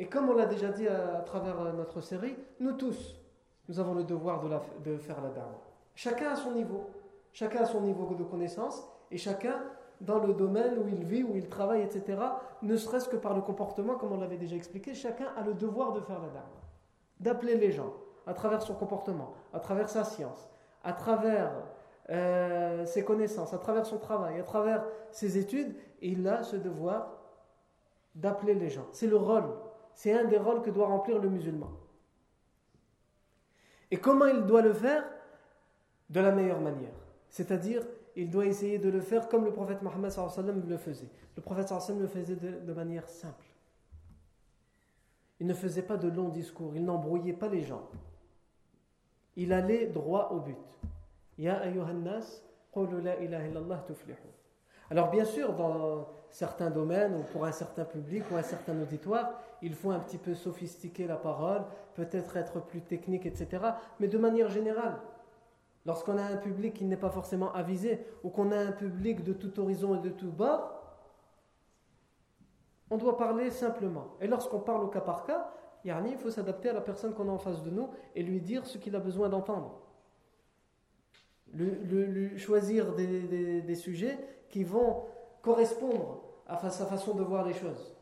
[0.00, 3.21] Et comme on l'a déjà dit à, travers euh, notre série, nous tous,
[3.68, 4.42] nous avons le devoir
[4.84, 5.60] de, faire la da'wah.
[5.94, 6.90] Chacun à son niveau,
[7.32, 9.62] chacun à son niveau de connaissance, et chacun
[10.00, 12.18] dans le domaine où il vit, où il travaille, etc.,
[12.62, 15.92] ne serait-ce que par le comportement, comme on l'avait déjà expliqué, chacun a le devoir
[15.92, 16.62] de faire la da'wah,
[17.20, 17.92] d'appeler les gens
[18.26, 20.48] à travers son comportement, à travers sa science,
[20.84, 21.52] à travers
[22.10, 27.12] euh, ses connaissances, à travers son travail, à travers ses études, il a ce devoir
[28.14, 28.86] d'appeler les gens.
[28.92, 29.48] C'est le rôle,
[29.94, 31.70] c'est un des rôles que doit remplir le musulman.
[33.92, 35.04] Et comment il doit le faire
[36.08, 36.94] De la meilleure manière.
[37.28, 37.82] C'est-à-dire,
[38.16, 40.10] il doit essayer de le faire comme le prophète Mohammed
[40.66, 41.10] le faisait.
[41.36, 43.44] Le prophète le faisait de, manière simple.
[45.40, 47.86] Il ne faisait pas de longs discours, il n'embrouillait pas les gens.
[49.36, 50.56] Il allait droit au but.
[51.36, 52.42] Ya nas,
[52.74, 54.16] la ilaha illallah tuflihu.
[54.90, 59.40] Alors bien sûr, dans certains domaines ou pour un certain public ou un certain auditoire,
[59.60, 61.62] il faut un petit peu sophistiquer la parole,
[61.94, 63.62] peut-être être plus technique, etc.
[64.00, 64.98] Mais de manière générale,
[65.86, 69.32] lorsqu'on a un public qui n'est pas forcément avisé ou qu'on a un public de
[69.32, 70.80] tout horizon et de tout bord,
[72.90, 74.16] on doit parler simplement.
[74.20, 75.50] Et lorsqu'on parle au cas par cas,
[75.84, 78.66] il faut s'adapter à la personne qu'on a en face de nous et lui dire
[78.66, 79.80] ce qu'il a besoin d'entendre.
[81.54, 84.18] Lui, choisir des, sujets
[84.48, 85.04] qui vont
[85.42, 87.94] correspondre à sa façon de voir les choses.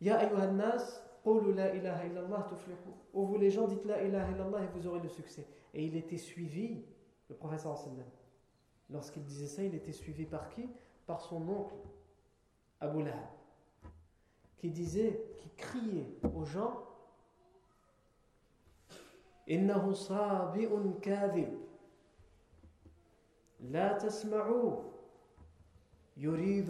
[0.00, 2.92] Ya ayyuhannas, la ilaha illallah tuflihu.
[3.12, 5.46] Ô vous les gens, dites la ilaha illallah et vous aurez le succès.
[5.72, 6.84] Et il était suivi,
[7.28, 8.04] le professeur sallam,
[8.90, 10.68] lorsqu'il disait ça, il était suivi par qui?
[11.06, 11.74] Par son oncle,
[12.80, 13.18] Abu Lahab,
[14.56, 16.82] qui disait, qui criait aux gens
[19.46, 21.50] Innahu sabi'un kadhib.
[23.60, 24.93] La tasma'ou
[26.17, 26.69] يريد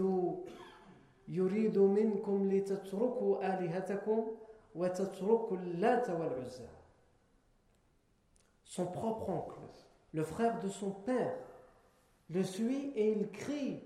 [1.28, 4.28] يريد منكم لتتركوا آلهتكم
[4.76, 6.70] وتتركوا اللات والعزى
[8.66, 9.60] Son propre oncle,
[10.14, 11.36] le frère de son père,
[12.30, 13.82] le suit et il crie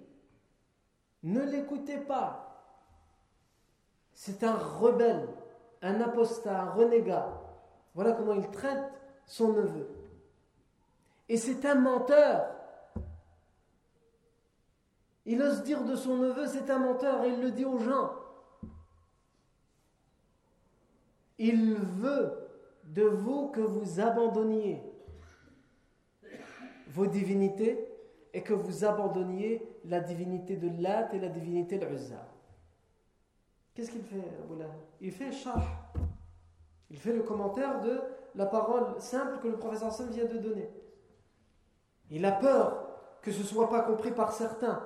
[1.24, 2.44] Ne l'écoutez pas
[4.14, 5.28] c'est un rebelle,
[5.82, 7.42] un apostat, un renégat.
[7.96, 8.84] Voilà comment il traite
[9.26, 9.90] son neveu.
[11.30, 12.48] Et c'est un menteur.
[15.31, 18.13] il ose dire de son neveu, c'est un menteur, et il le dit aux gens.
[21.37, 22.49] Il veut
[22.85, 24.83] de vous que vous abandonniez
[26.87, 27.93] vos divinités
[28.33, 32.27] et que vous abandonniez la divinité de Lat et la divinité de Uzza.
[33.75, 34.63] Qu'est-ce qu'il fait, Abu
[35.03, 35.93] Il fait charh.
[36.89, 38.01] Il fait le commentaire de
[38.35, 40.71] la parole simple que le professeur Sam vient de donner.
[42.11, 44.83] Il a peur que ce ne soit pas compris par certains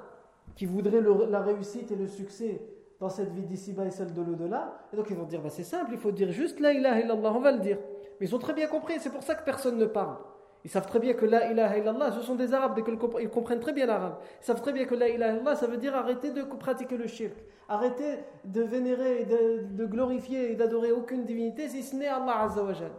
[0.55, 2.61] qui voudraient la réussite et le succès
[3.01, 4.79] dans cette vie d'ici-bas et celle de l'au-delà.
[4.93, 7.33] Et donc ils vont dire bah, c'est simple, il faut dire juste la ilaha illallah,
[7.33, 7.79] on va le dire.
[8.21, 10.17] Mais ils ont très bien compris, c'est pour ça que personne ne parle.
[10.65, 12.81] Ils savent très bien que la ilaha illallah, ce sont des arabes,
[13.21, 14.19] ils comprennent très bien l'arabe.
[14.41, 17.09] Ils savent très bien que la ilaha illallah, ça veut dire arrêter de pratiquer le
[17.09, 17.35] shirk.
[17.69, 22.93] Arrêter de vénérer, de, de glorifier et d'adorer aucune divinité si ce n'est Allah Azzawajal.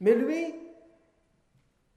[0.00, 0.52] Mais lui,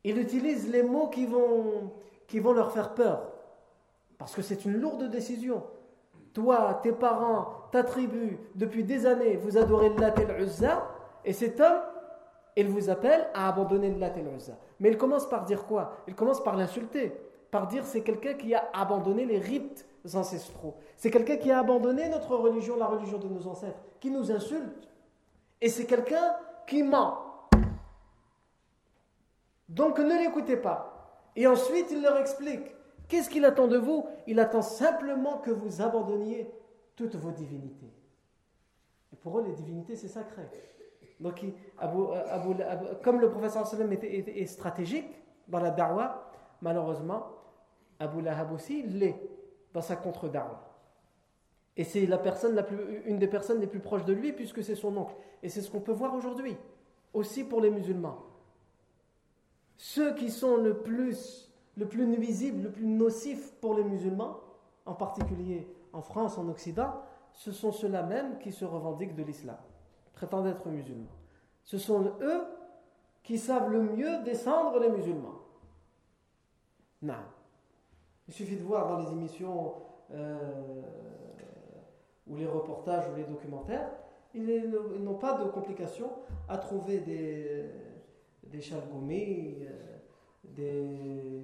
[0.03, 1.91] il utilise les mots qui vont,
[2.27, 3.31] qui vont leur faire peur.
[4.17, 5.63] Parce que c'est une lourde décision.
[6.33, 10.13] Toi, tes parents, ta tribu, depuis des années, vous adorez Allah
[11.23, 11.81] et et cet homme,
[12.55, 14.25] il vous appelle à abandonner le et
[14.79, 15.93] Mais il commence par dire quoi?
[16.07, 17.13] Il commence par l'insulter,
[17.51, 20.75] par dire c'est quelqu'un qui a abandonné les rites ancestraux.
[20.95, 24.87] C'est quelqu'un qui a abandonné notre religion, la religion de nos ancêtres, qui nous insulte.
[25.61, 26.35] Et c'est quelqu'un
[26.67, 27.17] qui ment.
[29.67, 30.91] Donc ne l'écoutez pas.
[31.35, 32.71] Et ensuite, il leur explique.
[33.07, 34.05] Qu'est-ce qu'il attend de vous?
[34.27, 36.49] Il attend simplement que vous abandonniez
[36.95, 37.93] toutes vos divinités.
[39.13, 40.43] Et pour eux, les divinités, c'est sacré.
[41.19, 45.07] Donc, euh, comme le professeur sallam est, stratégique
[45.47, 46.29] dans la da'wah,
[46.61, 47.27] malheureusement,
[47.99, 49.15] Abu Lahab aussi l'est
[49.73, 50.61] dans sa contre-da'wah.
[51.77, 54.63] Et c'est la personne la plus, une des personnes les plus proches de lui, puisque
[54.63, 55.15] c'est son oncle.
[55.43, 56.57] Et c'est ce qu'on peut voir aujourd'hui,
[57.13, 58.17] aussi pour les musulmans.
[59.77, 61.44] Ceux qui sont le plus,
[61.75, 64.39] le plus nuisibles, le plus nocifs pour les musulmans,
[64.85, 67.01] en particulier en France, en Occident,
[67.33, 69.57] ce sont ceux-là même qui se revendiquent de l'islam
[70.15, 71.11] prétendent être musulmans.
[71.63, 72.41] Ce sont eux
[73.21, 75.41] qui savent le mieux descendre les musulmans.
[77.01, 77.13] Non.
[78.27, 79.73] Il suffit de voir dans les émissions
[80.11, 80.81] euh,
[82.27, 83.91] ou les reportages ou les documentaires,
[84.33, 86.11] ils n'ont pas de complications
[86.49, 87.69] à trouver des,
[88.43, 88.61] des
[90.55, 91.43] des.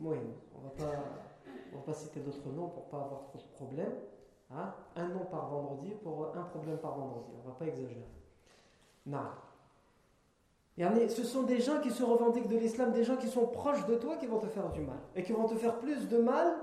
[0.00, 0.16] Oui,
[0.54, 3.94] on ne va pas citer d'autres noms pour ne pas avoir trop de problèmes.
[4.50, 4.74] Hein?
[4.94, 7.30] un nom par vendredi pour un problème par vendredi.
[7.34, 8.06] On ne va pas exagérer.
[9.06, 9.18] Non.
[10.76, 13.94] Ce sont des gens qui se revendiquent de l'islam, des gens qui sont proches de
[13.94, 14.98] toi qui vont te faire du mal.
[15.14, 16.54] Et qui vont te faire plus de mal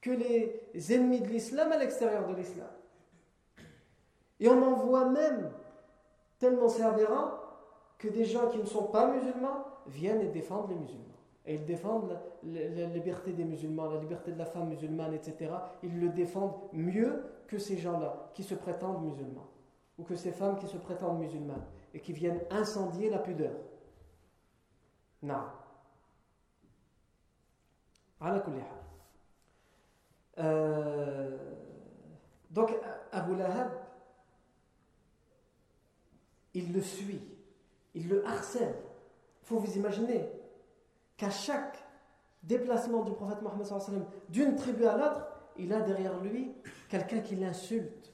[0.00, 2.68] que les ennemis de l'islam à l'extérieur de l'islam.
[4.40, 5.52] Et on en voit même
[6.38, 6.82] tellement c'est
[7.98, 11.06] que des gens qui ne sont pas musulmans viennent et défendent les musulmans.
[11.44, 15.50] Et ils défendent la, liberté des musulmans, la liberté de la femme musulmane, etc.
[15.82, 19.48] Ils le défendent mieux que ces gens-là qui se prétendent musulmans.
[19.98, 23.54] Ou que ces femmes qui se prétendent musulmanes et qui viennent incendier la pudeur.
[25.22, 25.44] Non.
[30.38, 31.38] Euh,
[32.50, 32.72] donc
[33.10, 33.72] Abu Lahab,
[36.54, 37.20] il le suit,
[37.94, 38.74] il le harcèle
[39.42, 40.30] faut vous imaginer
[41.16, 41.84] qu'à chaque
[42.42, 43.66] déplacement du prophète Mohammed
[44.28, 45.26] d'une tribu à l'autre,
[45.56, 46.52] il a derrière lui
[46.88, 48.12] quelqu'un qui l'insulte,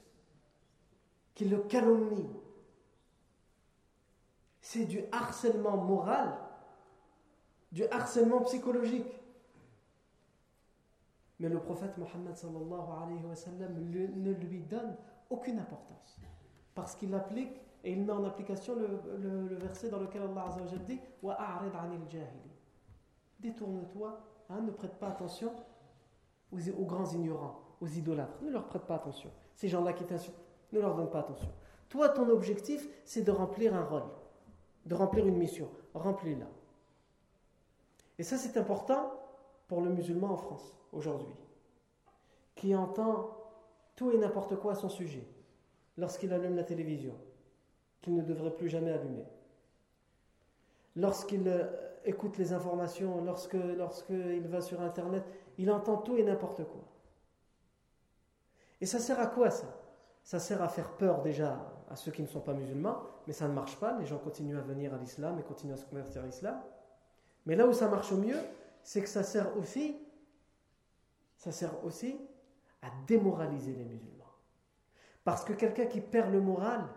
[1.33, 2.29] qui le calomnie.
[4.61, 6.37] C'est du harcèlement moral,
[7.71, 9.19] du harcèlement psychologique.
[11.39, 12.35] Mais le prophète Mohammed
[14.15, 14.95] ne lui donne
[15.29, 16.19] aucune importance.
[16.75, 20.99] Parce qu'il applique et il met en application le, verset dans lequel Allah dit
[23.39, 25.53] Détourne-toi, hein, ne prête pas attention
[26.51, 28.41] aux, aux, grands ignorants, aux idolâtres.
[28.41, 29.31] Ne leur prête pas attention.
[29.55, 30.35] Ces gens-là qui t'insultent,
[30.73, 31.49] ne leur donne pas attention.
[31.87, 34.03] Toi, ton objectif, c'est de remplir un rôle,
[34.85, 35.69] de remplir une mission.
[35.93, 36.47] Remplis-la.
[38.17, 39.13] Et ça, c'est important
[39.67, 41.33] pour le musulman en France, aujourd'hui,
[42.55, 43.37] qui entend
[43.95, 45.25] tout et n'importe quoi à son sujet
[45.97, 47.15] lorsqu'il allume la télévision,
[48.01, 49.25] qu'il ne devrait plus jamais allumer.
[50.95, 51.65] Lorsqu'il euh,
[52.05, 55.23] écoute les informations, lorsqu'il va sur Internet,
[55.57, 56.81] il entend tout et n'importe quoi.
[58.81, 59.67] Et ça sert à quoi ça?
[60.23, 61.59] Ça sert à faire peur déjà
[61.89, 63.97] à ceux qui ne sont pas musulmans, mais ça ne marche pas.
[63.99, 66.61] Les gens continuent à venir à l'islam et continuent à se convertir à l'islam.
[67.45, 68.39] Mais là où ça marche au mieux,
[68.83, 69.97] c'est que ça sert aussi,
[71.37, 72.17] ça sert aussi
[72.81, 74.19] à démoraliser les musulmans.
[75.23, 76.87] Parce que quelqu'un qui perd le moral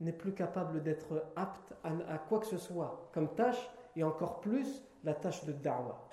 [0.00, 4.82] n'est plus capable d'être apte à, quoi que ce soit comme tâche, et encore plus
[5.04, 6.08] la tâche de da'wah.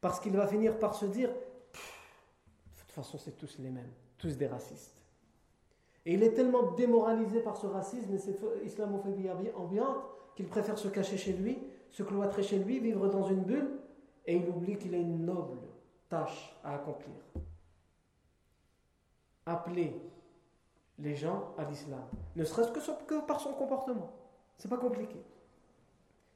[0.00, 4.36] Parce qu'il va finir par se dire, de toute façon c'est tous les mêmes, tous
[4.36, 5.02] des racistes.
[6.06, 10.04] Et il est tellement démoralisé par ce racisme et cette islamophobie ambiante
[10.36, 11.58] qu'il préfère se cacher chez lui,
[11.90, 13.80] se cloîtrer chez lui, vivre dans une bulle,
[14.24, 15.58] et il oublie qu'il a une noble
[16.08, 17.16] tâche à accomplir
[19.48, 19.94] appeler
[20.98, 22.04] les gens à l'islam,
[22.36, 22.70] ne serait-ce
[23.06, 24.10] que, par son comportement.
[24.56, 25.22] C'est pas compliqué.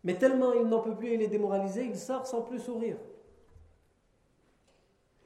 [0.05, 2.97] Mais tellement il n'en peut plus et il est démoralisé, il sort sans plus sourire.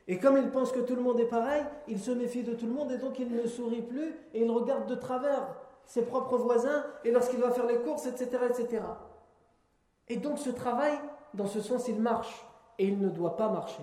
[0.09, 2.67] Et comme il pense que tout le monde est pareil, il se méfie de tout
[2.67, 6.37] le monde et donc il ne sourit plus et il regarde de travers ses propres
[6.37, 8.83] voisins et lorsqu'il va faire les courses, etc., etc.
[10.09, 10.97] Et donc ce travail,
[11.35, 12.47] dans ce sens, il marche
[12.79, 13.83] et il ne doit pas marcher.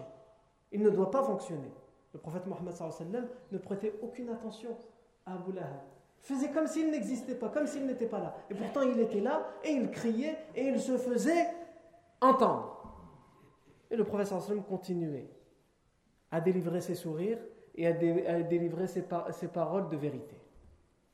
[0.71, 1.71] Il ne doit pas fonctionner.
[2.13, 2.73] Le prophète Mohammed
[3.51, 4.77] ne prêtait aucune attention
[5.25, 5.81] Abu Lahab.
[6.19, 8.35] Faisait comme s'il n'existait pas, comme s'il n'était pas là.
[8.49, 11.47] Et pourtant il était là et il criait et il se faisait
[12.21, 12.73] entendre.
[13.91, 14.33] Et le prophète
[14.67, 15.29] continuait
[16.31, 17.39] à délivrer ses sourires
[17.75, 20.35] et à, délivrer ses, paroles de vérité.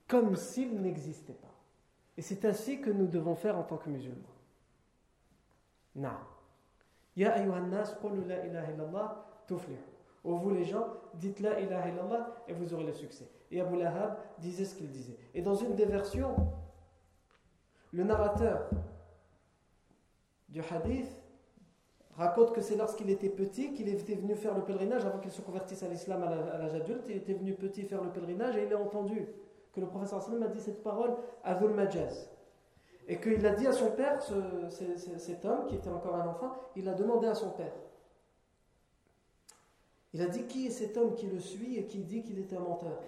[0.07, 1.47] Comme s'il n'existait pas.
[2.17, 4.35] Et c'est ainsi que nous devons faire en tant que musulmans.
[7.15, 7.83] Ilaha illallah,
[10.23, 13.29] Ô vous les gens, dites la ilaha illallah et vous aurez le succès.
[13.51, 15.17] Et Abu Lahab disait ce qu'il disait.
[15.33, 16.35] Et dans une des versions,
[17.91, 18.69] le narrateur
[20.49, 21.09] du hadith
[22.15, 25.41] raconte que c'est lorsqu'il était petit qu'il était venu faire le pèlerinage avant qu'il se
[25.41, 27.05] convertisse à l'islam à l'âge adulte.
[27.07, 29.25] Il était venu petit faire le pèlerinage et il a entendu
[29.73, 32.29] que le professeur sallam a dit cette parole à Majaz.
[33.07, 36.87] Et qu'il a dit à son père, cet homme qui était encore un enfant, il
[36.89, 37.73] a demandé à son père
[40.13, 42.51] il a dit qui est cet homme qui le suit et qui dit qu'il est
[42.53, 42.99] un menteur?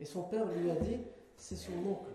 [0.00, 0.98] Et son père lui a dit
[1.36, 2.10] c'est son oncle.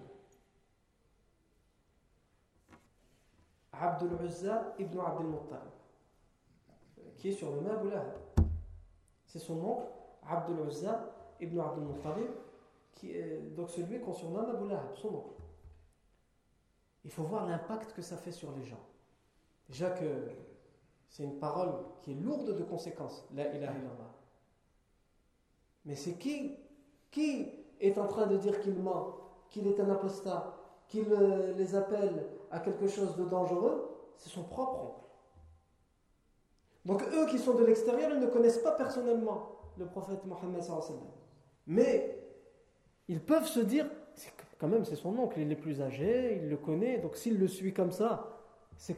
[3.71, 5.71] Abdul Uzza ibn Abdul Muttalib,
[7.17, 7.89] qui est sur le Abu
[9.26, 9.86] C'est son oncle,
[10.28, 12.32] Abdul Uzza ibn Abdul Muttalib,
[12.93, 15.41] qui est donc celui qu'on surnomme Abu Lahab, son oncle.
[17.06, 18.84] Il faut voir l'impact que ça fait sur les gens.
[19.69, 20.30] Déjà que
[21.10, 24.13] c'est une parole qui est lourde de conséquences, la ilaha illallah.
[25.86, 26.58] Mais c'est qui
[27.12, 29.15] Qui est en train de dire qu'il ment,
[29.50, 30.54] qu'il est un apostat,
[30.88, 33.89] qu'il euh, les appelle à quelque chose de dangereux?
[34.17, 35.08] C'est son propre oncle.
[36.86, 40.63] Donc eux qui sont de l'extérieur, ils ne connaissent pas personnellement le prophète Mohammed
[41.67, 42.17] Mais
[43.08, 43.89] ils peuvent se dire,
[44.58, 47.48] quand même c'est son oncle, il est plus âgé, il le connaît, donc s'il le
[47.48, 48.41] suit comme ça,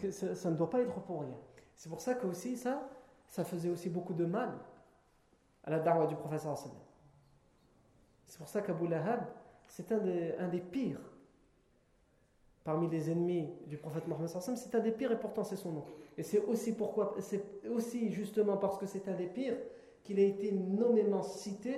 [0.02, 1.38] que ça ne doit pas être pour rien.
[1.80, 2.90] C'est pour ça que aussi ça,
[3.26, 4.52] ça faisait aussi beaucoup de mal
[5.64, 6.58] à la darwa du professeur
[8.28, 9.22] C'est pour ça qu'Abu Lahab,
[9.66, 11.00] c'est un des, un des pires
[12.66, 15.86] parmi les ennemis du prophète Mohammed c'est un des pires et pourtant c'est son nom.
[16.18, 19.56] Et c'est aussi pourquoi, c'est aussi justement parce que c'est un des pires
[20.04, 21.78] qu'il a été nommément cité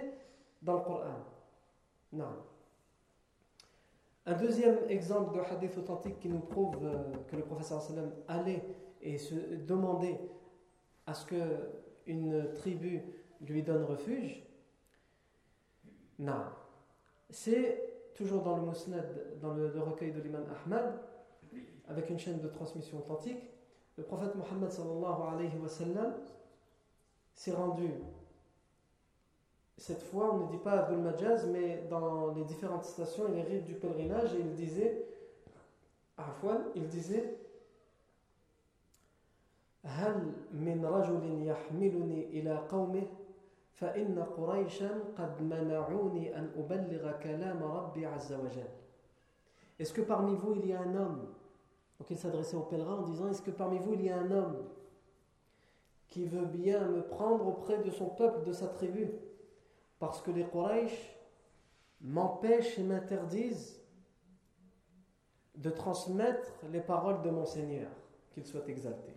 [0.64, 1.14] dans le Coran.
[2.12, 2.26] Non.
[4.26, 7.84] Un deuxième exemple de hadith authentique qui nous prouve euh, que le professeur
[8.28, 8.64] allait
[9.02, 10.18] et se demander
[11.06, 13.02] à ce qu'une tribu
[13.42, 14.44] lui donne refuge,
[16.20, 16.44] non.
[17.30, 21.00] C'est toujours dans le Musnad, dans le, recueil de l'imam Ahmad,
[21.88, 23.44] avec une chaîne de transmission authentique,
[23.98, 25.68] le prophète Mohammed sallallahu alayhi wa
[27.34, 27.90] s'est rendu
[29.82, 33.42] cette fois, on ne dit pas Abdul Majaz, mais dans les différentes stations et les
[33.42, 35.08] rites du pèlerinage, et il disait,
[36.18, 37.36] Afwan, il disait
[39.85, 43.07] هل من رجل يحملني إلى قومه
[43.73, 48.69] فإن قريشا قد منعوني أن أبلغ كلام ربي عز وجل
[49.79, 51.29] Est-ce que parmi vous il y a un homme
[51.99, 54.31] Donc il s'adressait aux pèlerins en disant Est-ce que parmi vous il y a un
[54.31, 54.69] homme
[56.09, 59.11] qui veut bien me prendre auprès de son peuple, de sa tribu
[59.99, 61.15] Parce que les Quraysh
[62.01, 63.81] m'empêchent et m'interdisent
[65.57, 67.91] de transmettre les paroles de mon Seigneur,
[68.31, 69.15] qu'il soit exalté.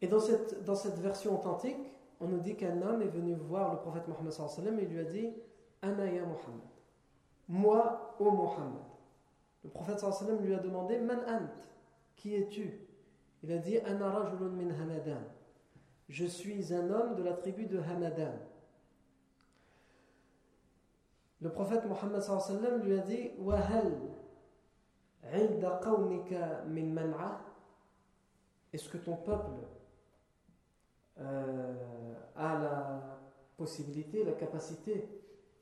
[0.00, 1.76] Et dans cette, dans cette version authentique,
[2.20, 5.32] on nous dit qu'un homme est venu voir le prophète Mohammed et lui a dit
[5.82, 6.68] Anaya Muhammad.
[7.48, 8.82] Moi, ô Muhammad.
[9.64, 11.48] Le prophète sallam lui a demandé Man ant
[12.16, 12.80] Qui es-tu?
[13.42, 15.22] Il a dit Ana rajulun min Hamadan.
[16.08, 18.34] Je suis un homme de la tribu de Hamadan.
[21.40, 23.92] Le prophète Mohammed sallam lui a dit Wahal
[25.32, 27.40] inda qawmika min man'a
[28.72, 29.52] Est-ce que ton peuple
[31.20, 33.18] euh, a la
[33.56, 35.08] possibilité, la capacité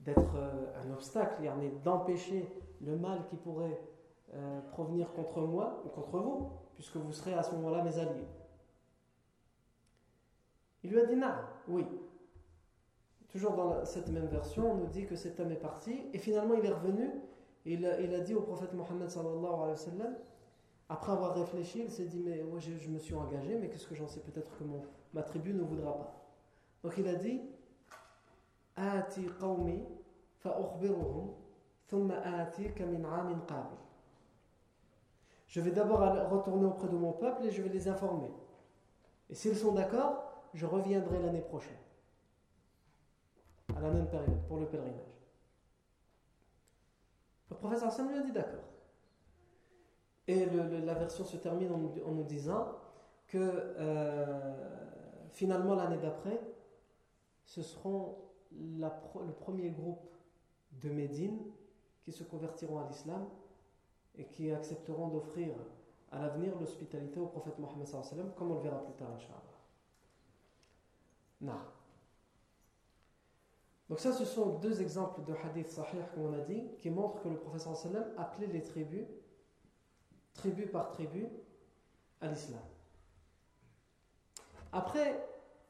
[0.01, 1.43] d'être euh, un obstacle,
[1.83, 2.49] d'empêcher
[2.81, 3.81] le mal qui pourrait
[4.35, 8.29] euh, provenir contre moi ou contre vous, puisque vous serez à ce moment-là mes alliés.
[10.83, 11.33] Il lui a dit non,
[11.69, 11.87] oui.
[13.29, 16.55] Toujours dans cette même version, on nous dit que cet homme est parti, et finalement
[16.55, 17.11] il est revenu,
[17.65, 20.17] et il a, dit au prophète Mohammed sallallahu alayhi wa sallam,
[20.89, 23.95] après avoir réfléchi, il s'est dit Mais moi je, me suis engagé, mais qu'est-ce que
[23.95, 24.21] j'en sais?
[24.21, 24.83] Peut-être que mon,
[25.13, 26.15] ma tribu ne voudra pas.
[26.83, 27.41] Donc il a dit
[29.41, 29.85] qawmi
[35.49, 38.31] Je vais d'abord retourner auprès de mon peuple et je vais les informer.
[39.29, 40.23] Et s'ils sont d'accord,
[40.55, 41.77] je reviendrai l'année prochaine,
[43.75, 45.01] à la même période, pour le pèlerinage.
[47.51, 48.76] Le professeur Hassan lui a dit d'accord.
[50.29, 52.67] Et la version se termine en, nous disant
[53.29, 54.55] que euh,
[55.31, 56.41] finalement l'année d'après,
[57.45, 58.17] ce seront
[58.53, 60.11] le premier groupe
[60.83, 61.39] de Médine
[62.03, 63.27] qui se convertiront à l'islam
[64.17, 65.55] et qui accepteront d'offrir
[66.11, 67.87] à l'avenir l'hospitalité au prophète Mohammed
[68.37, 69.43] comme on le verra plus tard, Inch'Allah.
[73.89, 77.23] Donc ça, ce sont deux exemples de hadith sahih, comme on a dit, qui montrent
[77.23, 77.69] que le prophète
[78.17, 79.07] appelait les tribus
[80.37, 81.27] tribu par tribu,
[82.21, 82.61] à l'islam.
[84.73, 85.27] Après,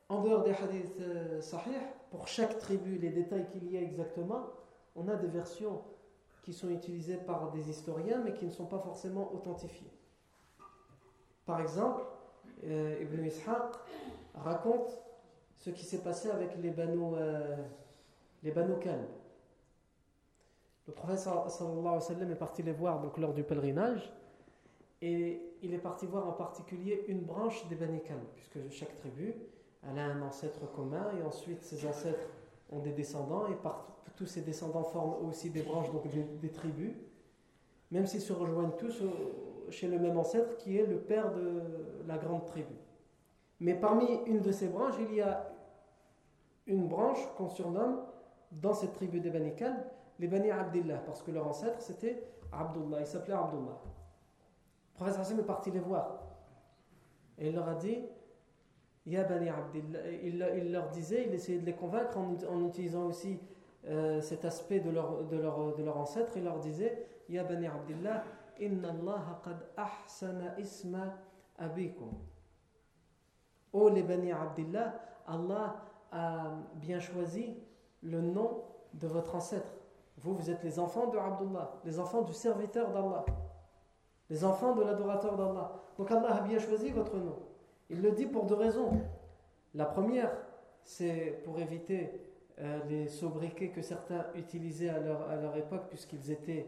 [0.09, 4.47] en dehors des hadiths euh, sahih, pour chaque tribu, les détails qu'il y a exactement,
[4.95, 5.83] on a des versions
[6.43, 9.91] qui sont utilisées par des historiens, mais qui ne sont pas forcément authentifiées.
[11.45, 12.03] Par exemple,
[12.65, 13.75] euh, Ibn Ishaq
[14.35, 15.01] raconte
[15.57, 17.57] ce qui s'est passé avec les Banu, euh,
[18.43, 19.07] les Kalb.
[20.87, 24.13] Le prophète sallallahu alayhi wa sallam est parti les voir donc, lors du pèlerinage.
[25.03, 28.01] Et il est parti voir en particulier une branche des Bani
[28.35, 29.35] puisque chaque tribu
[29.91, 32.29] elle a un ancêtre commun, et ensuite ses ancêtres
[32.71, 33.57] ont des descendants, et
[34.17, 36.05] tous ces descendants forment aussi des branches, donc
[36.41, 36.95] des, tribus,
[37.91, 39.03] même s'ils se rejoignent tous
[39.71, 41.63] chez le même ancêtre qui est le père de
[42.07, 42.75] la grande tribu.
[43.61, 45.53] Mais parmi une de ces branches, il y a
[46.67, 48.01] une branche qu'on surnomme
[48.51, 49.53] dans cette tribu des Bani
[50.19, 53.79] les Bani Abdillah, parce que leur ancêtre c'était Abdullah, il s'appelait Abdullah
[54.97, 56.23] professeur Hassim est parti les voir.
[57.39, 57.99] Et il leur a dit
[59.05, 60.11] Ya Bani Abdillah.
[60.23, 63.39] Il, leur disait, il essayait de les convaincre en, utilisant aussi
[63.87, 66.33] euh, cet aspect de leur, de, leur, de leur ancêtre.
[66.37, 68.25] Il leur disait Ya Bani Abdillah,
[68.59, 71.15] Inna Allah qad ahsana isma
[71.59, 72.13] abikum.
[73.73, 74.95] Oh les Bani Abdillah,
[75.27, 75.77] Allah
[76.11, 77.57] a bien choisi
[78.03, 78.63] le nom
[78.95, 79.69] de votre ancêtre.
[80.19, 83.25] Vous, vous êtes les enfants de Abdullah, les enfants du serviteur d'Allah
[84.31, 85.73] les enfants de l'adorateur d'Allah.
[85.99, 87.37] Donc Allah a bien choisi votre nom.
[87.89, 88.91] Il le dit pour deux raisons.
[89.75, 90.31] La première,
[90.83, 92.21] c'est pour éviter
[92.59, 96.67] euh, les sobriquets que certains utilisaient à leur, à leur époque, puisqu'ils étaient,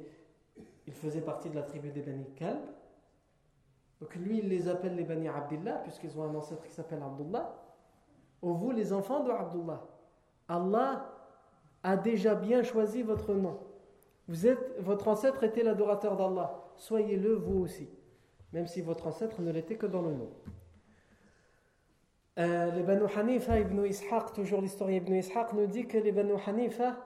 [0.86, 2.60] ils faisaient partie de la tribu des Bani Kalb.
[4.00, 7.54] Donc lui, il les appelle les Bani Abdullah, puisqu'ils ont un ancêtre qui s'appelle Abdullah.
[8.42, 9.82] Ou vous, les enfants de Abdullah.
[10.46, 11.12] Allah
[11.82, 13.58] a déjà bien choisi votre nom.
[14.28, 17.88] Vous êtes, votre ancêtre était l'adorateur d'Allah soyez-le vous aussi,
[18.52, 20.30] même si votre ancêtre ne l'était que dans le nom.
[22.38, 26.34] Euh, les Banu Hanifa, Ibn Ishaq, toujours l'historien Ibn Ishaq, nous dit que les Banu
[26.46, 26.96] Hanifa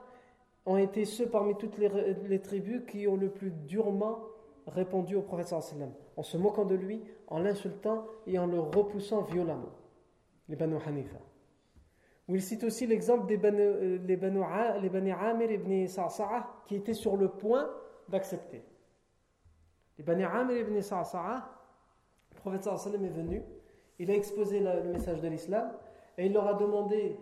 [0.65, 4.19] ont été ceux parmi toutes les, tribus qui ont le plus durement
[4.67, 5.53] répondu au prophète
[6.15, 9.71] en se moquant de lui, en l'insultant et en le repoussant violemment.
[10.47, 11.17] Les Banu Hanifa.
[12.27, 14.41] Où il cite aussi l'exemple des Banu, euh, les Banu,
[14.81, 17.69] les Banu Amir ibn Sa'sa'a qui étaient sur le point
[18.07, 18.63] d'accepter.
[19.97, 21.49] Les Banu Amir ibn Sa'sa'a,
[22.31, 23.43] le prophète sallam est venu,
[23.99, 25.71] il a exposé le message de l'islam
[26.17, 27.17] et il leur a demandé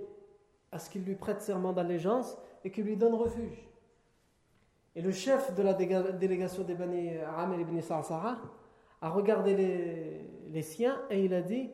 [0.72, 3.67] à ce qu'il lui prête serment d'allégeance et qu'il lui donne refuge.
[4.95, 8.38] Et le chef de la délégation des Bani Amir ibn Sa'sa'a
[9.01, 9.55] a regardé
[10.49, 11.72] les, siens et il a dit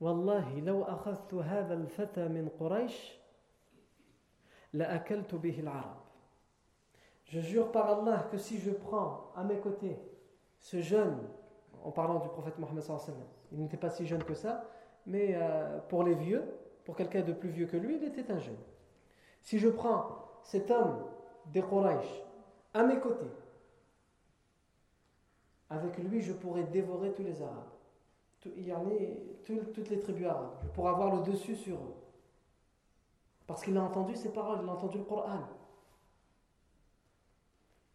[0.00, 3.18] Wallahi, law akhadtu hadha al-fata min Quraysh,
[4.74, 5.96] la akaltu bihi al-arab.
[7.24, 9.98] Je jure par Allah que si je prends à mes côtés
[10.66, 11.16] ce jeune,
[11.84, 12.82] en parlant du prophète Mohammed
[13.52, 14.64] il n'était pas si jeune que ça,
[15.06, 16.42] mais euh, pour les vieux,
[16.84, 18.58] pour quelqu'un de plus vieux que lui, il était un jeune.
[19.42, 20.08] Si je prends
[20.42, 21.04] cet homme
[21.52, 21.62] des
[22.74, 23.30] à mes côtés,
[25.70, 27.70] avec lui, je pourrais dévorer tous les Arabes.
[28.40, 28.56] Toutes
[29.90, 30.58] les tribus arabes.
[30.62, 31.94] Je pourrais avoir le dessus sur eux.
[33.46, 35.40] Parce qu'il a entendu ces paroles, il a entendu le Coran.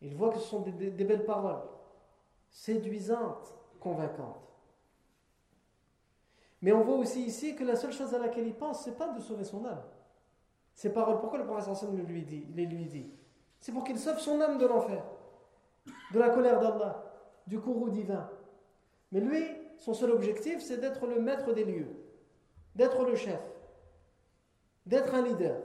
[0.02, 1.62] Il voit que ce sont des belles paroles,
[2.52, 4.48] séduisantes, convaincantes.
[6.62, 9.08] Mais on voit aussi ici que la seule chose à laquelle il pense, c'est pas
[9.08, 9.82] de sauver son âme.
[10.76, 13.12] Ces paroles, pourquoi le prophète le lui dit, les lui dit?
[13.60, 15.04] C'est pour qu'il sauve son âme de l'enfer,
[16.14, 17.04] de la colère d'Allah,
[17.48, 18.30] du courroux divin.
[19.12, 19.44] Mais lui,
[19.78, 21.96] son seul objectif, c'est d'être le maître des lieux,
[22.76, 23.42] d'être le chef,
[24.86, 25.62] d'être un leader.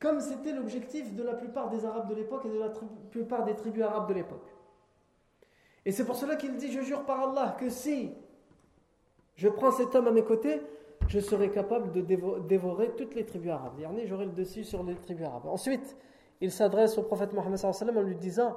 [0.00, 2.70] Comme c'était l'objectif de la plupart des Arabes de l'époque et de la
[3.10, 4.53] plupart des tribus arabes de l'époque.
[5.84, 8.12] Et c'est pour cela qu'il dit, je jure par Allah, que si
[9.36, 10.62] je prends cet homme à mes côtés,
[11.08, 13.80] je serai capable de dévorer toutes les tribus arabes.
[14.06, 15.46] J'aurai le dessus sur les tribus arabes.
[15.46, 15.96] Ensuite,
[16.40, 18.56] il s'adresse au prophète Mohammed en lui disant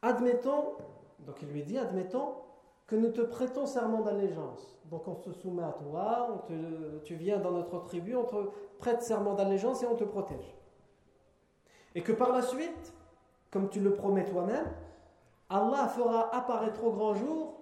[0.00, 0.76] Admettons,
[1.20, 2.34] donc il lui dit, admettons
[2.86, 4.77] que nous te prêtons serment d'allégeance.
[4.90, 6.46] Donc on se soumet à toi,
[7.04, 8.36] tu viens dans notre tribu, on te
[8.78, 10.54] prête serment d'allégeance et on te protège.
[11.94, 12.94] Et que par la suite,
[13.50, 14.66] comme tu le promets toi-même,
[15.50, 17.60] Allah fera apparaître au grand jour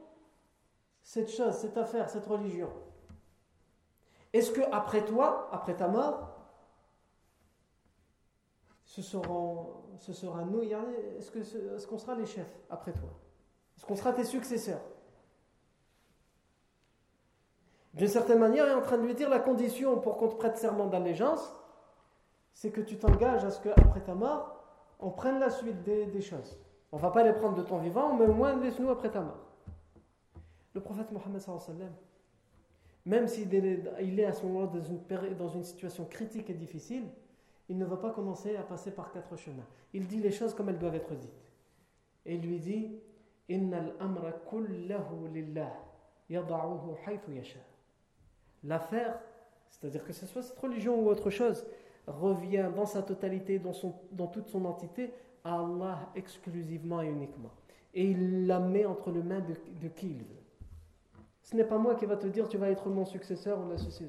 [1.02, 2.70] cette chose, cette affaire, cette religion.
[4.32, 6.32] Est-ce que après toi, après ta mort,
[8.84, 13.10] ce, sera nous, est-ce qu'on est qu'on sera les chefs après toi?
[13.76, 14.80] Est-ce qu'on sera tes successeurs?
[17.96, 20.58] D'une certaine manière, est en train de lui dire la condition pour qu'on te prête
[20.58, 21.56] serment d'allégeance,
[22.52, 24.62] c'est que tu t'engages à ce qu'après ta mort,
[25.00, 26.58] on prenne la suite des, choses.
[26.92, 29.22] On ne va pas les prendre de ton vivant, mais au moins laisse-nous après ta
[29.22, 29.46] mort.
[30.74, 31.42] Le prophète Mohammed,
[33.06, 37.04] même s'il est, à ce une, dans une situation critique et difficile,
[37.68, 39.66] il ne va pas commencer à passer par quatre chemins.
[39.94, 41.52] Il dit les choses comme elles doivent être dites.
[42.26, 43.00] Et il lui dit
[43.48, 45.72] Innal amra kullahu lillah
[46.28, 47.60] yada'uhu haythu yasha
[48.64, 49.18] l'affaire,
[49.70, 51.66] c'est-à-dire que ce soit cette religion ou autre chose,
[52.06, 55.12] revient dans sa totalité, dans, toute son entité,
[55.44, 57.50] à Allah exclusivement et uniquement.
[57.94, 60.42] Et il la met entre les mains de, qui il veut.
[61.42, 64.08] Ce n'est pas moi qui va te dire tu vas être mon successeur ou l'associé.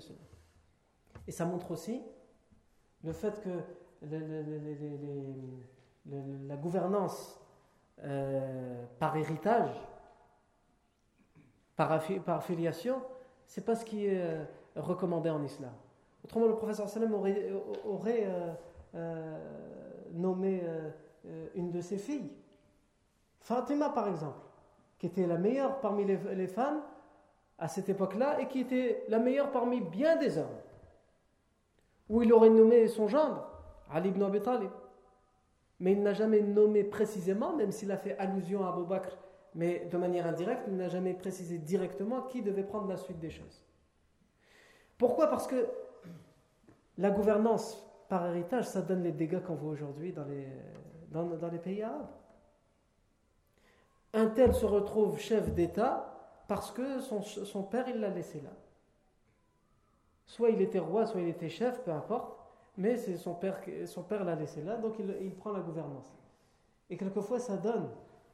[1.28, 2.02] Et ça montre aussi
[3.04, 3.50] le fait que
[6.06, 7.40] la gouvernance
[8.04, 9.76] euh, par héritage,
[11.76, 13.02] par, par affiliation,
[13.48, 14.44] c'est pas ce qui est euh,
[14.76, 15.72] recommandé en islam.
[16.24, 17.52] Autrement, le professeur Salem aurait,
[17.86, 18.54] aurait euh,
[18.96, 19.40] euh,
[20.12, 20.62] nommé
[21.56, 22.32] une de ses filles,
[23.40, 24.40] Fatima par exemple,
[24.98, 26.82] qui était la meilleure parmi les, femmes
[27.58, 30.46] à cette époque-là et qui était la meilleure parmi bien des hommes.
[32.10, 33.50] Ou il aurait nommé son gendre,
[33.92, 34.72] Ali ibn Abi Talib.
[35.80, 39.18] Mais il n'a jamais nommé précisément, même s'il a fait allusion à Abu Bakr
[39.58, 43.32] mais de manière indirecte, il n'a jamais précisé directement qui devait prendre la suite des
[43.32, 43.66] choses.
[45.00, 45.28] Pourquoi?
[45.32, 45.68] Parce que
[47.00, 52.08] la gouvernance par héritage, ça donne les dégâts qu'on voit aujourd'hui dans les, pays arabes.
[54.14, 56.14] Un tel se retrouve chef d'État
[56.48, 58.54] parce que son, père, il l'a laissé là.
[60.28, 62.38] Soit il était roi, soit il était chef, peu importe,
[62.78, 66.16] mais c'est son père, son père l'a laissé là, donc il prend la gouvernance.
[66.92, 67.90] Et quelquefois, ça donne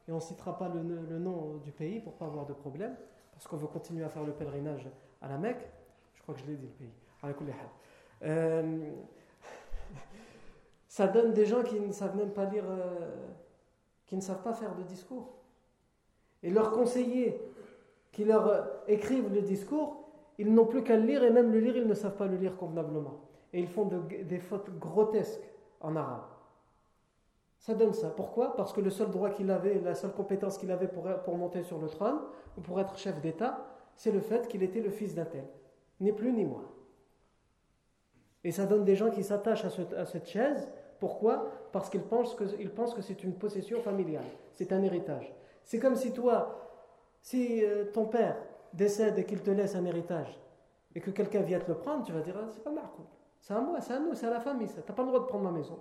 [0.06, 2.94] et on ne citera pas le, nom du pays pour pas avoir de problème,
[3.32, 4.86] parce qu'on veut continuer à faire le pèlerinage
[5.22, 5.66] à la Mecque.
[6.14, 6.92] Je crois que je l'ai dit le pays.
[8.22, 8.90] Euh,
[10.88, 13.16] ça donne des gens qui ne savent même pas lire, euh,
[14.06, 15.32] qui ne savent pas faire de discours.
[16.42, 17.40] Et leurs conseillers
[18.12, 20.04] qui leur écrivent le discours,
[20.38, 22.36] ils n'ont plus qu'à le lire et même le lire, ils ne savent pas le
[22.36, 23.20] lire convenablement.
[23.54, 25.48] Et ils font des fautes grotesques
[25.80, 26.33] en arabe.
[27.64, 28.10] Ça donne ça.
[28.10, 28.54] Pourquoi?
[28.56, 31.62] Parce que le seul droit qu'il avait, la seule compétence qu'il avait pour, pour monter
[31.62, 32.18] sur le trône,
[32.58, 33.64] ou pour être chef d'État,
[33.96, 35.46] c'est le fait qu'il était le fils d'un tel.
[35.98, 36.68] Ni plus ni moins.
[38.44, 40.68] Et ça donne des gens qui s'attachent à, cette chaise.
[41.00, 41.50] Pourquoi?
[41.72, 44.26] Parce qu'ils pensent que, pensent que c'est une possession familiale.
[44.52, 45.34] C'est un héritage.
[45.64, 46.68] C'est comme si toi,
[47.22, 48.36] si euh, ton père
[48.74, 50.38] décède et qu'il te laisse un héritage,
[50.94, 53.06] et que quelqu'un vient te le prendre, tu vas dire, ah, c'est pas marco.
[53.40, 55.20] C'est à moi, c'est à nous, c'est à la famille, tu n'as pas le droit
[55.20, 55.78] de prendre ma maison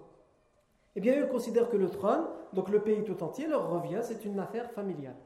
[0.96, 4.24] Eh bien, eux considèrent que le trône, donc le pays tout entier, leur revient, c'est
[4.24, 5.16] une affaire familiale.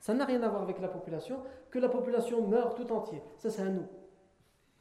[0.00, 3.22] Ça n'a rien à voir avec la population, que la population meurt tout entier.
[3.36, 3.86] Ça, c'est à nous.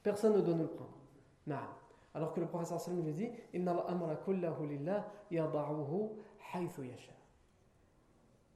[0.02, 0.98] Personne ne doit nous le prendre.
[1.46, 1.58] Non.
[2.14, 6.10] Alors que le professeur sallam lui dit Inna al-amra kullahu lillah yada'uhu
[6.54, 7.14] haythu yasha.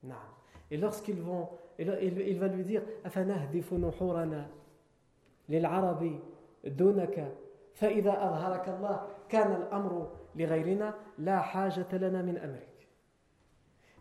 [0.04, 0.16] Non.
[0.72, 4.47] Et lorsqu'ils vont, il va lui dire أفنهدف نحورنا
[5.49, 6.20] للعرب
[6.66, 7.36] دونك
[7.74, 10.12] فإذا أظهرك الله كان الأمر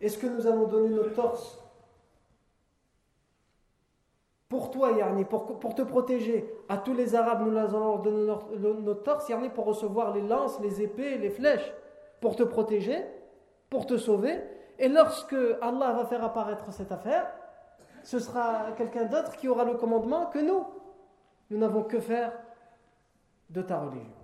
[0.00, 1.64] est-ce que nous allons donner notre torse
[4.48, 6.50] pour toi, Yarni, pour, te protéger?
[6.68, 10.22] À tous les Arabes, nous allons leur donner notre, notre torse, Yarni, pour recevoir les
[10.22, 11.72] lances, les épées, les flèches,
[12.20, 13.04] pour te protéger,
[13.68, 14.40] pour te sauver.
[14.78, 17.30] Et lorsque Allah va faire apparaître cette affaire,
[18.02, 20.64] ce sera quelqu'un d'autre qui aura le commandement que nous.
[21.50, 22.32] Nous n'avons que faire
[23.50, 24.17] de ta religion.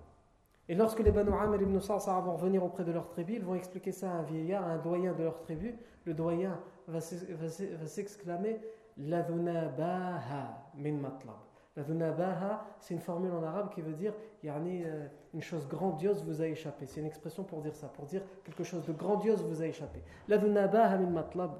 [0.68, 3.54] Et lorsque les Banu Amr ibn Sa'sa vont revenir auprès de leur tribu, ils vont
[3.54, 5.74] expliquer ça à un vieillard, à un doyen de leur tribu.
[6.06, 6.58] Le doyen
[6.88, 8.60] va s'exclamer
[8.96, 11.36] Ladunabaha min matlab.
[11.76, 16.40] Ladunabaha, c'est une formule en arabe qui veut dire yani, euh, une chose grandiose vous
[16.40, 16.86] a échappé.
[16.86, 20.00] C'est une expression pour dire ça, pour dire quelque chose de grandiose vous a échappé.
[20.28, 21.58] Ladunabaha min matlab.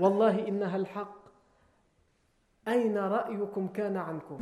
[0.00, 1.08] Wallahi innaha al-haq.
[2.66, 4.38] Aina ra'yukum kana ankum.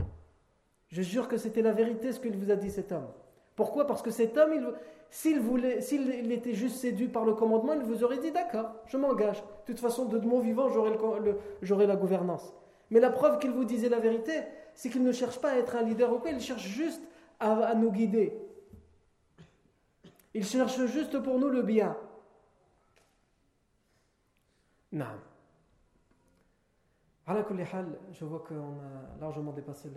[0.88, 3.08] Je jure que c'était la vérité ce qu'il vous a dit cet homme.
[3.56, 3.86] Pourquoi?
[3.86, 4.74] Parce que cet homme,
[5.10, 8.98] s'il voulait, s'il était juste séduit par le commandement, il vous aurait dit d'accord, je
[8.98, 9.42] m'engage.
[9.42, 12.52] De toute façon, de mon vivant, j'aurai la gouvernance.
[12.90, 14.42] Mais la preuve qu'il vous disait la vérité,
[14.74, 17.02] c'est qu'il ne cherche pas à être un leader ou quoi, il cherche juste
[17.40, 18.38] à, nous guider.
[20.34, 21.96] Il cherche juste pour nous le bien.
[24.92, 25.06] Non.
[27.26, 29.88] Je vois qu'on a largement dépassé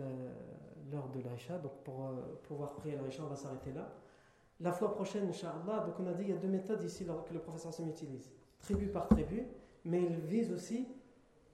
[0.90, 3.92] l'heure de l'Aïcha, donc pour euh, pouvoir prier l'Aïcha, on va s'arrêter là.
[4.60, 7.34] La fois prochaine, Inch'Allah, donc on a dit il y a deux méthodes ici que
[7.34, 8.30] le professeur Sam utilise
[8.60, 9.46] tribu par tribu,
[9.84, 10.86] mais il vise aussi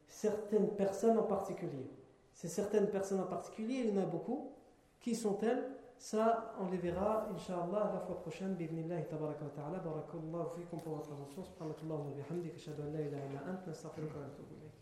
[0.09, 1.89] certaines personnes en particulier.
[2.32, 4.53] Ces certaines personnes en particulier, il y en a beaucoup.
[5.01, 5.70] Qui sont-elles?
[5.99, 8.57] Ça, on les verra, Inch'Allah, la fois prochaine.
[8.57, 9.78] Tabaraka wa ta'ala.
[9.78, 11.45] Pour votre attention.
[11.45, 12.55] Subhanakallahu wa bihamdik.
[12.57, 14.76] Ashhadu an la ilaha illa ant.